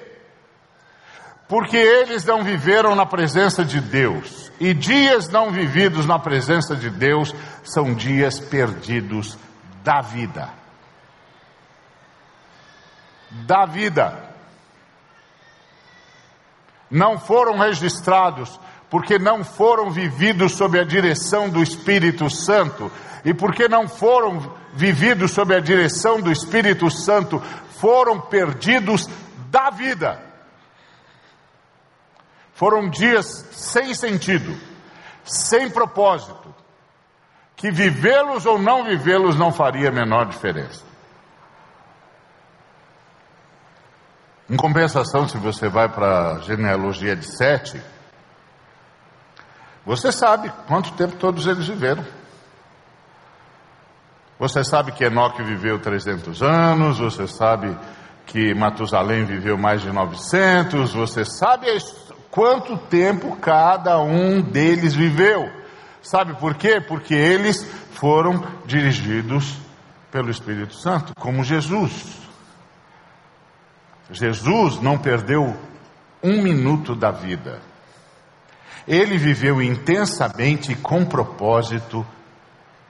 Porque 1.47 1.77
eles 1.77 2.25
não 2.25 2.43
viveram 2.43 2.95
na 2.95 3.05
presença 3.05 3.63
de 3.63 3.81
Deus. 3.81 4.51
E 4.59 4.73
dias 4.73 5.29
não 5.29 5.51
vividos 5.51 6.05
na 6.05 6.17
presença 6.17 6.75
de 6.75 6.89
Deus 6.89 7.33
são 7.63 7.93
dias 7.93 8.39
perdidos 8.39 9.37
da 9.83 10.01
vida. 10.01 10.49
Da 13.45 13.65
vida. 13.65 14.27
Não 16.89 17.19
foram 17.19 17.57
registrados 17.57 18.57
porque 18.89 19.19
não 19.19 19.43
foram 19.43 19.89
vividos 19.91 20.53
sob 20.53 20.79
a 20.79 20.83
direção 20.83 21.49
do 21.49 21.61
Espírito 21.61 22.29
Santo, 22.29 22.91
e 23.25 23.33
porque 23.33 23.67
não 23.67 23.87
foram 23.87 24.55
vividos 24.73 25.31
sob 25.31 25.53
a 25.53 25.59
direção 25.59 26.21
do 26.21 26.31
Espírito 26.31 26.89
Santo, 26.89 27.41
foram 27.79 28.21
perdidos 28.21 29.07
da 29.49 29.69
vida. 29.69 30.21
Foram 32.53 32.89
dias 32.89 33.25
sem 33.51 33.93
sentido, 33.93 34.57
sem 35.23 35.69
propósito, 35.69 36.55
que 37.55 37.69
vivê-los 37.69 38.45
ou 38.45 38.57
não 38.57 38.85
vivê-los 38.85 39.35
não 39.35 39.51
faria 39.51 39.89
a 39.89 39.91
menor 39.91 40.25
diferença. 40.25 40.85
Em 44.49 44.55
compensação, 44.55 45.27
se 45.27 45.37
você 45.37 45.67
vai 45.67 45.89
para 45.89 46.31
a 46.31 46.39
genealogia 46.39 47.15
de 47.15 47.25
Sete, 47.25 47.81
você 49.87 50.11
sabe 50.11 50.51
quanto 50.67 50.91
tempo 50.91 51.15
todos 51.15 51.47
eles 51.47 51.65
viveram. 51.65 52.03
Você 54.37 54.61
sabe 54.61 54.91
que 54.91 55.05
Enoque 55.05 55.41
viveu 55.41 55.79
300 55.79 56.41
anos, 56.43 56.99
você 56.99 57.25
sabe 57.25 57.75
que 58.25 58.53
Matusalém 58.53 59.23
viveu 59.23 59.57
mais 59.57 59.81
de 59.81 59.89
900, 59.89 60.93
você 60.93 61.23
sabe 61.23 61.67
quanto 62.29 62.77
tempo 62.77 63.37
cada 63.37 63.97
um 64.01 64.41
deles 64.41 64.93
viveu. 64.93 65.49
Sabe 66.01 66.33
por 66.33 66.55
quê? 66.55 66.81
Porque 66.81 67.15
eles 67.15 67.63
foram 67.93 68.43
dirigidos 68.65 69.57
pelo 70.11 70.29
Espírito 70.29 70.75
Santo, 70.75 71.13
como 71.17 71.45
Jesus. 71.45 72.19
Jesus 74.11 74.81
não 74.81 74.97
perdeu 74.97 75.55
um 76.21 76.43
minuto 76.43 76.93
da 76.93 77.09
vida. 77.09 77.61
Ele 78.87 79.17
viveu 79.17 79.61
intensamente 79.61 80.75
com 80.75 81.05
propósito, 81.05 82.05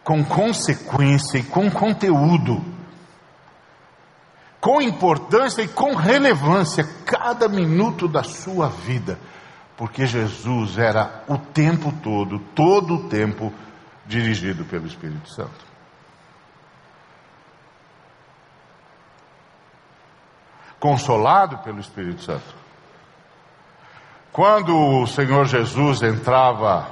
com 0.03 0.23
consequência 0.23 1.39
e 1.39 1.43
com 1.43 1.71
conteúdo, 1.71 2.63
com 4.61 4.81
importância 4.81 5.61
e 5.61 5.67
com 5.67 5.95
relevância 5.95 6.83
cada 7.05 7.47
minuto 7.47 8.07
da 8.07 8.23
sua 8.23 8.69
vida 8.69 9.17
porque 9.77 10.07
Jesus 10.07 10.79
era 10.79 11.23
o 11.27 11.37
tempo 11.37 11.93
todo, 12.01 12.39
todo 12.39 12.95
o 12.95 13.09
tempo, 13.09 13.53
dirigido 14.07 14.65
pelo 14.65 14.87
Espírito 14.87 15.29
Santo. 15.29 15.67
Consolado 20.79 21.59
pelo 21.59 21.79
Espírito 21.79 22.23
Santo. 22.23 22.56
Quando 24.37 25.01
o 25.01 25.07
Senhor 25.07 25.47
Jesus 25.47 26.03
entrava 26.03 26.91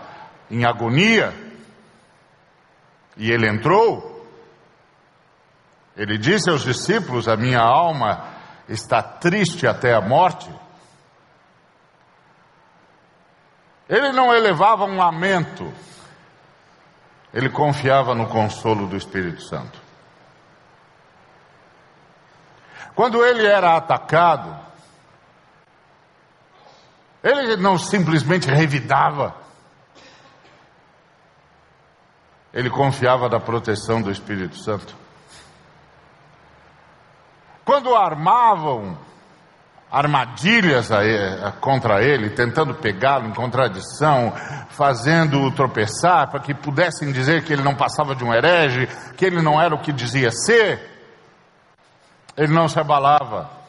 em 0.49 0.65
agonia, 0.65 1.31
e 3.15 3.31
ele 3.31 3.47
entrou, 3.47 4.27
ele 5.95 6.17
disse 6.17 6.49
aos 6.49 6.63
discípulos: 6.63 7.27
A 7.27 7.37
minha 7.37 7.59
alma 7.59 8.33
está 8.67 8.99
triste 9.03 9.67
até 9.67 9.93
a 9.93 10.01
morte. 10.01 10.49
Ele 13.87 14.11
não 14.11 14.33
elevava 14.33 14.85
um 14.85 14.97
lamento, 14.97 15.71
ele 17.31 17.51
confiava 17.51 18.15
no 18.15 18.25
consolo 18.27 18.87
do 18.87 18.97
Espírito 18.97 19.43
Santo. 19.43 19.79
Quando 22.95 23.23
ele 23.23 23.45
era 23.45 23.77
atacado, 23.77 24.64
ele 27.26 27.57
não 27.57 27.78
simplesmente 27.78 28.47
revidava, 28.47 29.36
ele 32.53 32.69
confiava 32.69 33.28
da 33.28 33.39
proteção 33.39 34.01
do 34.01 34.11
Espírito 34.11 34.57
Santo. 34.57 34.95
quando 37.65 37.95
armavam 37.95 38.95
armadilhas 39.91 40.89
contra 41.59 42.01
ele, 42.03 42.30
tentando 42.30 42.76
pegá-lo 42.76 43.28
em 43.28 43.34
contradição, 43.34 44.34
fazendo-o 44.69 45.51
tropeçar, 45.51 46.30
para 46.30 46.41
que 46.41 46.53
pudessem 46.53 47.11
dizer 47.11 47.43
que 47.43 47.53
ele 47.53 47.63
não 47.63 47.76
passava 47.76 48.15
de 48.15 48.23
um 48.23 48.34
herege, 48.34 48.88
que 49.17 49.26
ele 49.26 49.41
não 49.41 49.59
era 49.59 49.73
o 49.73 49.82
que 49.82 49.91
dizia 49.91 50.30
ser, 50.32 50.91
ele 52.38 52.53
não 52.53 52.67
se 52.67 52.80
abalava. 52.80 53.64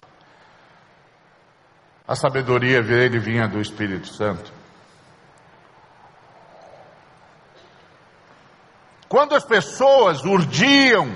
A 2.06 2.14
sabedoria 2.14 2.82
dele 2.82 3.18
vinha 3.18 3.48
do 3.48 3.60
Espírito 3.60 4.08
Santo. 4.08 4.52
Quando 9.08 9.34
as 9.34 9.44
pessoas 9.44 10.24
urdiam 10.24 11.08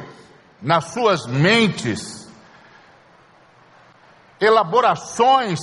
nas 0.60 0.86
suas 0.92 1.26
mentes 1.26 2.28
elaborações 4.40 5.60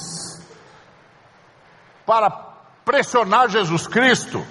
para 2.06 2.30
pressionar 2.86 3.50
Jesus 3.50 3.88
Cristo, 3.88 4.46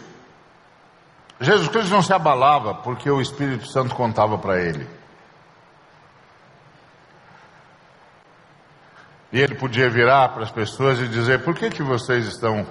Jesus 1.41 1.68
Cristo 1.68 1.91
não 1.91 2.03
se 2.03 2.12
abalava 2.12 2.74
porque 2.74 3.11
o 3.11 3.20
Espírito 3.20 3.66
Santo 3.66 3.95
contava 3.95 4.39
para 4.39 4.61
ele. 4.61 4.89
E 9.33 9.41
ele 9.41 9.55
podia 9.55 9.91
virar 9.91 10.29
para 10.31 10.45
as 10.45 10.51
pessoas 10.51 11.01
e 11.01 11.09
dizer: 11.09 11.43
Por 11.43 11.55
que, 11.55 11.70
que 11.70 11.83
vocês 11.83 12.27
estão 12.27 12.66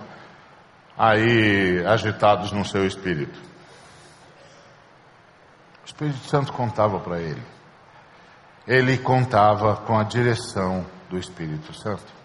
aí 0.97 1.85
agitados 1.85 2.51
no 2.51 2.63
seu 2.63 2.85
espírito? 2.85 3.39
O 5.83 5.85
Espírito 5.85 6.27
Santo 6.27 6.51
contava 6.51 6.99
para 6.99 7.19
ele. 7.19 7.41
Ele 8.67 8.97
contava 8.97 9.75
com 9.75 9.99
a 9.99 10.03
direção 10.03 10.85
do 11.09 11.17
Espírito 11.17 11.73
Santo. 11.73 12.15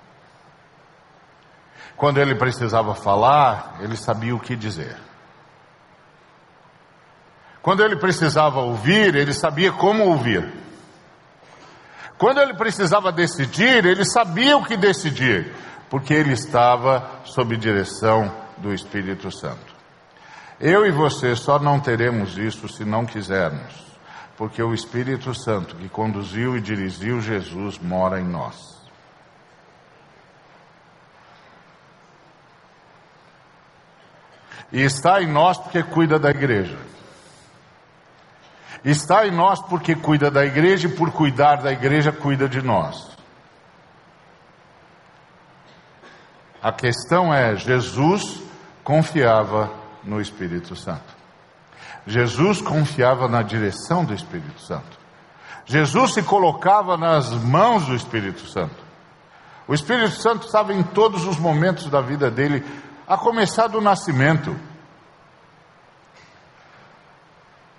Quando 1.96 2.18
ele 2.18 2.34
precisava 2.34 2.94
falar, 2.94 3.76
ele 3.80 3.96
sabia 3.96 4.34
o 4.34 4.40
que 4.40 4.56
dizer. 4.56 4.96
Quando 7.60 7.84
ele 7.84 7.96
precisava 7.96 8.60
ouvir, 8.60 9.14
ele 9.14 9.34
sabia 9.34 9.70
como 9.70 10.04
ouvir. 10.04 10.50
Quando 12.20 12.38
ele 12.38 12.52
precisava 12.52 13.10
decidir, 13.10 13.86
ele 13.86 14.04
sabia 14.04 14.54
o 14.54 14.62
que 14.62 14.76
decidir, 14.76 15.54
porque 15.88 16.12
ele 16.12 16.34
estava 16.34 17.22
sob 17.24 17.56
direção 17.56 18.30
do 18.58 18.74
Espírito 18.74 19.30
Santo. 19.30 19.74
Eu 20.60 20.84
e 20.84 20.90
você 20.90 21.34
só 21.34 21.58
não 21.58 21.80
teremos 21.80 22.36
isso 22.36 22.68
se 22.68 22.84
não 22.84 23.06
quisermos, 23.06 23.72
porque 24.36 24.62
o 24.62 24.74
Espírito 24.74 25.34
Santo 25.34 25.76
que 25.76 25.88
conduziu 25.88 26.58
e 26.58 26.60
dirigiu 26.60 27.22
Jesus 27.22 27.78
mora 27.78 28.20
em 28.20 28.28
nós. 28.28 28.78
E 34.70 34.82
está 34.82 35.22
em 35.22 35.26
nós 35.26 35.56
porque 35.56 35.82
cuida 35.82 36.18
da 36.18 36.28
igreja. 36.28 36.76
Está 38.84 39.26
em 39.26 39.30
nós 39.30 39.60
porque 39.60 39.94
cuida 39.94 40.30
da 40.30 40.44
igreja 40.44 40.88
e 40.88 40.90
por 40.90 41.12
cuidar 41.12 41.56
da 41.56 41.70
igreja 41.70 42.10
cuida 42.10 42.48
de 42.48 42.62
nós. 42.62 43.10
A 46.62 46.72
questão 46.72 47.32
é: 47.32 47.56
Jesus 47.56 48.42
confiava 48.82 49.70
no 50.02 50.20
Espírito 50.20 50.74
Santo. 50.74 51.20
Jesus 52.06 52.60
confiava 52.62 53.28
na 53.28 53.42
direção 53.42 54.04
do 54.04 54.14
Espírito 54.14 54.60
Santo. 54.60 54.98
Jesus 55.66 56.14
se 56.14 56.22
colocava 56.22 56.96
nas 56.96 57.30
mãos 57.30 57.86
do 57.86 57.94
Espírito 57.94 58.46
Santo. 58.46 58.74
O 59.68 59.74
Espírito 59.74 60.16
Santo 60.20 60.46
estava 60.46 60.72
em 60.72 60.82
todos 60.82 61.26
os 61.26 61.38
momentos 61.38 61.86
da 61.86 62.00
vida 62.00 62.30
dele 62.30 62.64
a 63.06 63.16
começar 63.16 63.68
do 63.68 63.80
nascimento. 63.80 64.56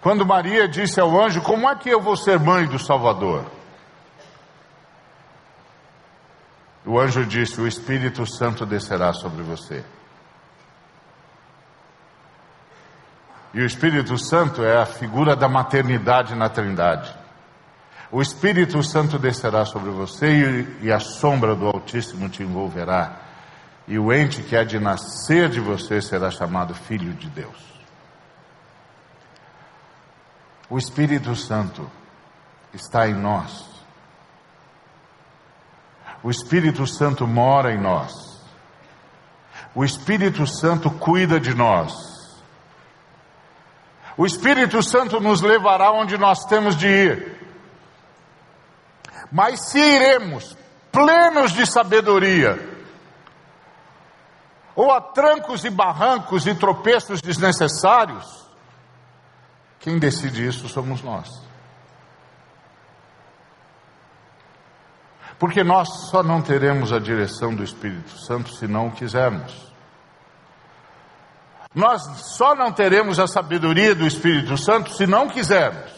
Quando 0.02 0.26
Maria 0.26 0.68
disse 0.68 1.00
ao 1.00 1.24
anjo: 1.24 1.42
Como 1.42 1.70
é 1.70 1.76
que 1.76 1.90
eu 1.90 2.02
vou 2.02 2.16
ser 2.16 2.40
mãe 2.40 2.66
do 2.66 2.80
Salvador? 2.80 3.46
O 6.86 7.00
anjo 7.00 7.26
disse: 7.26 7.62
O 7.62 7.68
Espírito 7.68 8.26
Santo 8.26 8.66
descerá 8.66 9.14
sobre 9.14 9.44
você. 9.44 9.84
E 13.54 13.62
o 13.62 13.66
Espírito 13.66 14.18
Santo 14.18 14.64
é 14.64 14.82
a 14.82 14.86
figura 14.86 15.36
da 15.36 15.48
maternidade 15.48 16.36
na 16.36 16.50
Trindade. 16.50 17.14
O 18.10 18.22
Espírito 18.22 18.82
Santo 18.82 19.20
descerá 19.20 19.66
sobre 19.66 19.90
você 19.92 20.78
e, 20.82 20.92
a 20.92 21.00
sombra 21.00 21.56
do 21.56 21.66
Altíssimo 21.66 22.28
te 22.28 22.44
envolverá 22.44 23.20
e 23.88 23.98
o 23.98 24.12
ente 24.12 24.44
que 24.44 24.56
há 24.56 24.64
de 24.64 24.80
nascer 24.80 25.50
de 25.50 25.60
você 25.60 26.02
será 26.02 26.30
chamado 26.30 26.74
Filho 26.74 27.14
de 27.14 27.30
Deus. 27.30 27.71
O 30.72 30.78
Espírito 30.78 31.36
Santo 31.36 31.92
está 32.74 33.06
em 33.06 33.14
nós. 33.14 33.66
O 36.24 36.32
Espírito 36.32 36.88
Santo 36.88 37.28
mora 37.28 37.74
em 37.74 37.78
nós. 37.78 38.42
O 39.76 39.84
Espírito 39.84 40.48
Santo 40.48 40.90
cuida 40.90 41.42
de 41.42 41.54
nós. 41.54 42.42
O 44.16 44.26
Espírito 44.26 44.82
Santo 44.82 45.20
nos 45.20 45.42
levará 45.42 45.92
onde 45.92 46.18
nós 46.18 46.46
temos 46.46 46.78
de 46.78 46.88
ir. 46.88 47.38
Mas 49.30 49.72
se 49.72 49.78
iremos 49.78 50.56
plenos 50.90 51.52
de 51.52 51.66
sabedoria, 51.66 52.58
ou 54.74 54.90
a 54.90 55.02
trancos 55.02 55.66
e 55.66 55.70
barrancos 55.70 56.48
e 56.48 56.56
tropeços 56.56 57.22
desnecessários, 57.22 58.41
quem 59.82 59.98
decide 59.98 60.48
isso 60.48 60.70
somos 60.70 61.02
nós. 61.02 61.28
Porque 65.40 65.64
nós 65.64 65.90
só 66.12 66.22
não 66.22 66.40
teremos 66.40 66.94
a 66.94 67.00
direção 67.00 67.54
do 67.56 67.64
Espírito 67.64 68.16
Santo 68.20 68.54
se 68.54 68.68
não 68.68 68.90
o 68.90 68.92
quisermos. 68.92 69.72
Nós 71.74 72.04
só 72.38 72.54
não 72.54 72.72
teremos 72.72 73.20
a 73.20 73.26
sabedoria 73.26 73.96
do 73.96 74.06
Espírito 74.06 74.56
Santo 74.56 74.94
se 74.94 75.08
não 75.08 75.28
quisermos. 75.28 75.92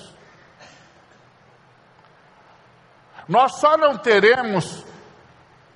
Nós 3.27 3.59
só 3.59 3.75
não 3.75 3.97
teremos 3.97 4.85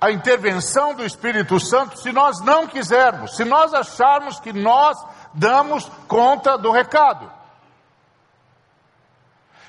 a 0.00 0.10
intervenção 0.10 0.94
do 0.94 1.04
Espírito 1.04 1.60
Santo 1.60 1.98
se 1.98 2.10
nós 2.10 2.40
não 2.40 2.66
quisermos, 2.66 3.36
se 3.36 3.44
nós 3.44 3.74
acharmos 3.74 4.40
que 4.40 4.52
nós 4.52 4.96
damos 5.34 5.90
conta 6.06 6.56
do 6.56 6.70
recado, 6.70 7.37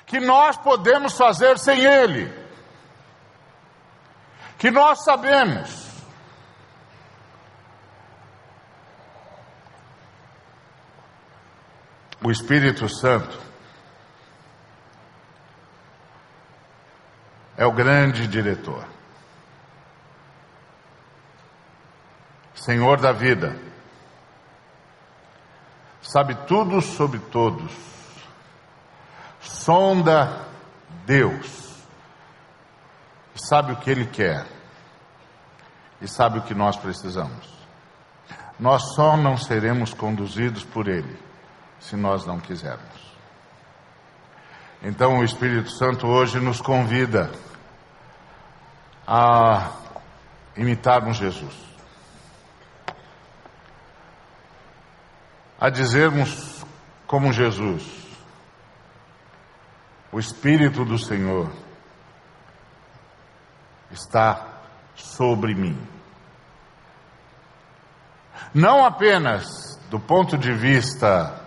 que 0.06 0.20
nós 0.20 0.56
podemos 0.56 1.16
fazer 1.16 1.58
sem 1.58 1.84
Ele, 1.84 2.32
que 4.58 4.70
nós 4.70 5.04
sabemos. 5.04 5.88
O 12.22 12.30
Espírito 12.30 12.86
Santo 12.88 13.40
é 17.56 17.64
o 17.64 17.72
grande 17.72 18.26
diretor. 18.26 18.86
Senhor 22.54 23.00
da 23.00 23.10
vida, 23.10 23.58
sabe 26.02 26.34
tudo 26.46 26.82
sobre 26.82 27.18
todos, 27.18 27.72
sonda 29.40 30.46
Deus, 31.04 31.74
sabe 33.34 33.72
o 33.72 33.76
que 33.76 33.90
Ele 33.90 34.06
quer 34.06 34.46
e 36.00 36.08
sabe 36.08 36.38
o 36.38 36.42
que 36.42 36.54
nós 36.54 36.76
precisamos. 36.76 37.48
Nós 38.58 38.94
só 38.94 39.16
não 39.16 39.36
seremos 39.36 39.94
conduzidos 39.94 40.64
por 40.64 40.86
Ele 40.88 41.18
se 41.78 41.96
nós 41.96 42.26
não 42.26 42.38
quisermos. 42.38 43.00
Então 44.82 45.18
o 45.18 45.24
Espírito 45.24 45.70
Santo 45.70 46.06
hoje 46.06 46.38
nos 46.38 46.60
convida 46.60 47.30
a 49.06 49.70
imitarmos 50.56 51.16
Jesus. 51.16 51.70
a 55.60 55.68
dizermos 55.68 56.64
como 57.06 57.32
Jesus: 57.32 57.84
O 60.12 60.18
Espírito 60.18 60.84
do 60.84 60.98
Senhor 60.98 61.50
está 63.90 64.46
sobre 64.94 65.54
mim. 65.54 65.78
Não 68.52 68.84
apenas 68.84 69.78
do 69.88 70.00
ponto 70.00 70.36
de 70.36 70.52
vista 70.52 71.40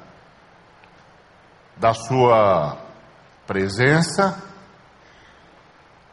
da 1.75 1.93
sua 1.93 2.77
presença, 3.45 4.41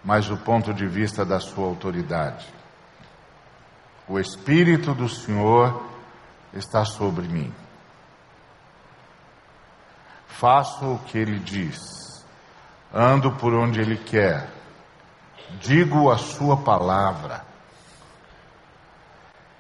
mas 0.03 0.27
do 0.27 0.37
ponto 0.37 0.73
de 0.73 0.87
vista 0.87 1.25
da 1.25 1.39
sua 1.39 1.67
autoridade. 1.67 2.47
O 4.09 4.19
Espírito 4.19 4.95
do 4.95 5.09
Senhor 5.09 5.85
está 6.53 6.85
sobre 6.85 7.29
mim. 7.29 7.55
Faço 10.27 10.95
o 10.95 10.99
que 11.01 11.19
Ele 11.19 11.39
diz, 11.39 11.79
ando 12.93 13.33
por 13.33 13.55
onde 13.55 13.81
Ele 13.81 13.97
quer, 13.97 14.49
digo 15.61 16.11
a 16.11 16.19
Sua 16.19 16.57
palavra. 16.57 17.45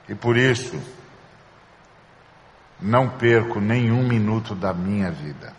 E 0.09 0.15
por 0.15 0.37
isso, 0.37 0.81
não 2.81 3.09
perco 3.09 3.61
nenhum 3.61 4.03
minuto 4.07 4.55
da 4.55 4.73
minha 4.73 5.11
vida. 5.11 5.55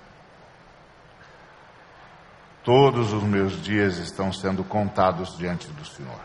Todos 2.63 3.11
os 3.13 3.24
meus 3.24 3.61
dias 3.61 3.97
estão 3.97 4.32
sendo 4.32 4.63
contados 4.63 5.38
diante 5.38 5.67
do 5.67 5.86
Senhor. 5.86 6.19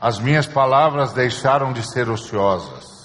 As 0.00 0.18
minhas 0.18 0.46
palavras 0.46 1.14
deixaram 1.14 1.72
de 1.72 1.82
ser 1.82 2.10
ociosas. 2.10 3.03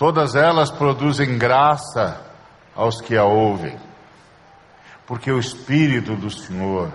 Todas 0.00 0.34
elas 0.34 0.70
produzem 0.70 1.36
graça 1.36 2.24
aos 2.74 3.02
que 3.02 3.18
a 3.18 3.24
ouvem, 3.24 3.78
porque 5.06 5.30
o 5.30 5.38
Espírito 5.38 6.16
do 6.16 6.30
Senhor 6.30 6.90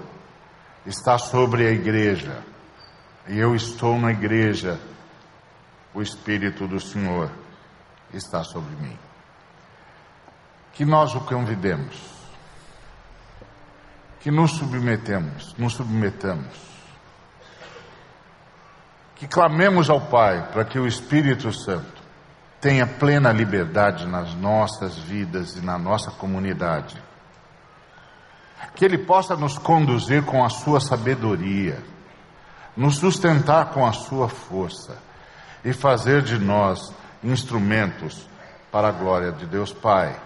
está 0.88 1.20
sobre 1.20 1.68
a 1.68 1.70
igreja, 1.70 2.43
e 3.28 3.38
eu 3.38 3.53
estou 3.53 3.99
na 3.99 4.10
igreja, 4.10 4.80
o 5.93 6.01
Espírito 6.01 6.68
do 6.68 6.80
Senhor 6.80 7.30
está 8.12 8.43
sobre 8.43 8.76
mim. 8.78 8.97
Que 10.74 10.84
nós 10.84 11.14
o 11.14 11.20
convidemos, 11.22 12.01
que 14.20 14.32
nos 14.32 14.53
submetemos, 14.53 15.53
nos 15.60 15.74
submetamos, 15.74 16.58
que 19.16 19.28
clamemos 19.28 19.91
ao 19.91 20.01
Pai 20.01 20.51
para 20.51 20.66
que 20.66 20.80
o 20.80 20.88
Espírito 20.88 21.53
Santo 21.53 21.94
tenha 22.60 22.88
plena 22.88 23.32
liberdade 23.32 24.06
nas 24.08 24.34
nossas 24.34 24.97
vidas 24.97 25.56
e 25.56 25.62
na 25.62 25.78
nossa 25.78 26.12
comunidade. 26.12 27.01
Que 28.76 28.86
Ele 28.86 28.97
possa 28.97 29.36
nos 29.36 29.58
conduzir 29.58 30.24
com 30.24 30.43
a 30.43 30.49
Sua 30.49 30.80
sabedoria, 30.80 31.82
nos 32.76 32.97
sustentar 32.97 33.72
com 33.72 33.86
a 33.86 33.93
Sua 33.93 34.28
força 34.28 34.97
e 35.64 35.74
fazer 35.74 36.22
de 36.22 36.38
nós 36.38 36.93
instrumentos 37.24 38.28
para 38.72 38.89
a 38.89 38.91
glória 38.91 39.32
de 39.32 39.45
Deus 39.45 39.72
Pai 39.72 40.20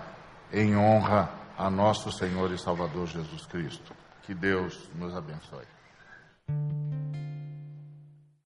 em 0.52 0.76
honra 0.76 1.30
a 1.58 1.70
nosso 1.70 2.12
Senhor 2.12 2.52
e 2.52 2.58
Salvador 2.58 3.06
Jesus 3.08 3.46
Cristo. 3.46 3.94
Que 4.24 4.34
Deus 4.34 4.90
nos 4.96 5.16
abençoe. 5.16 5.66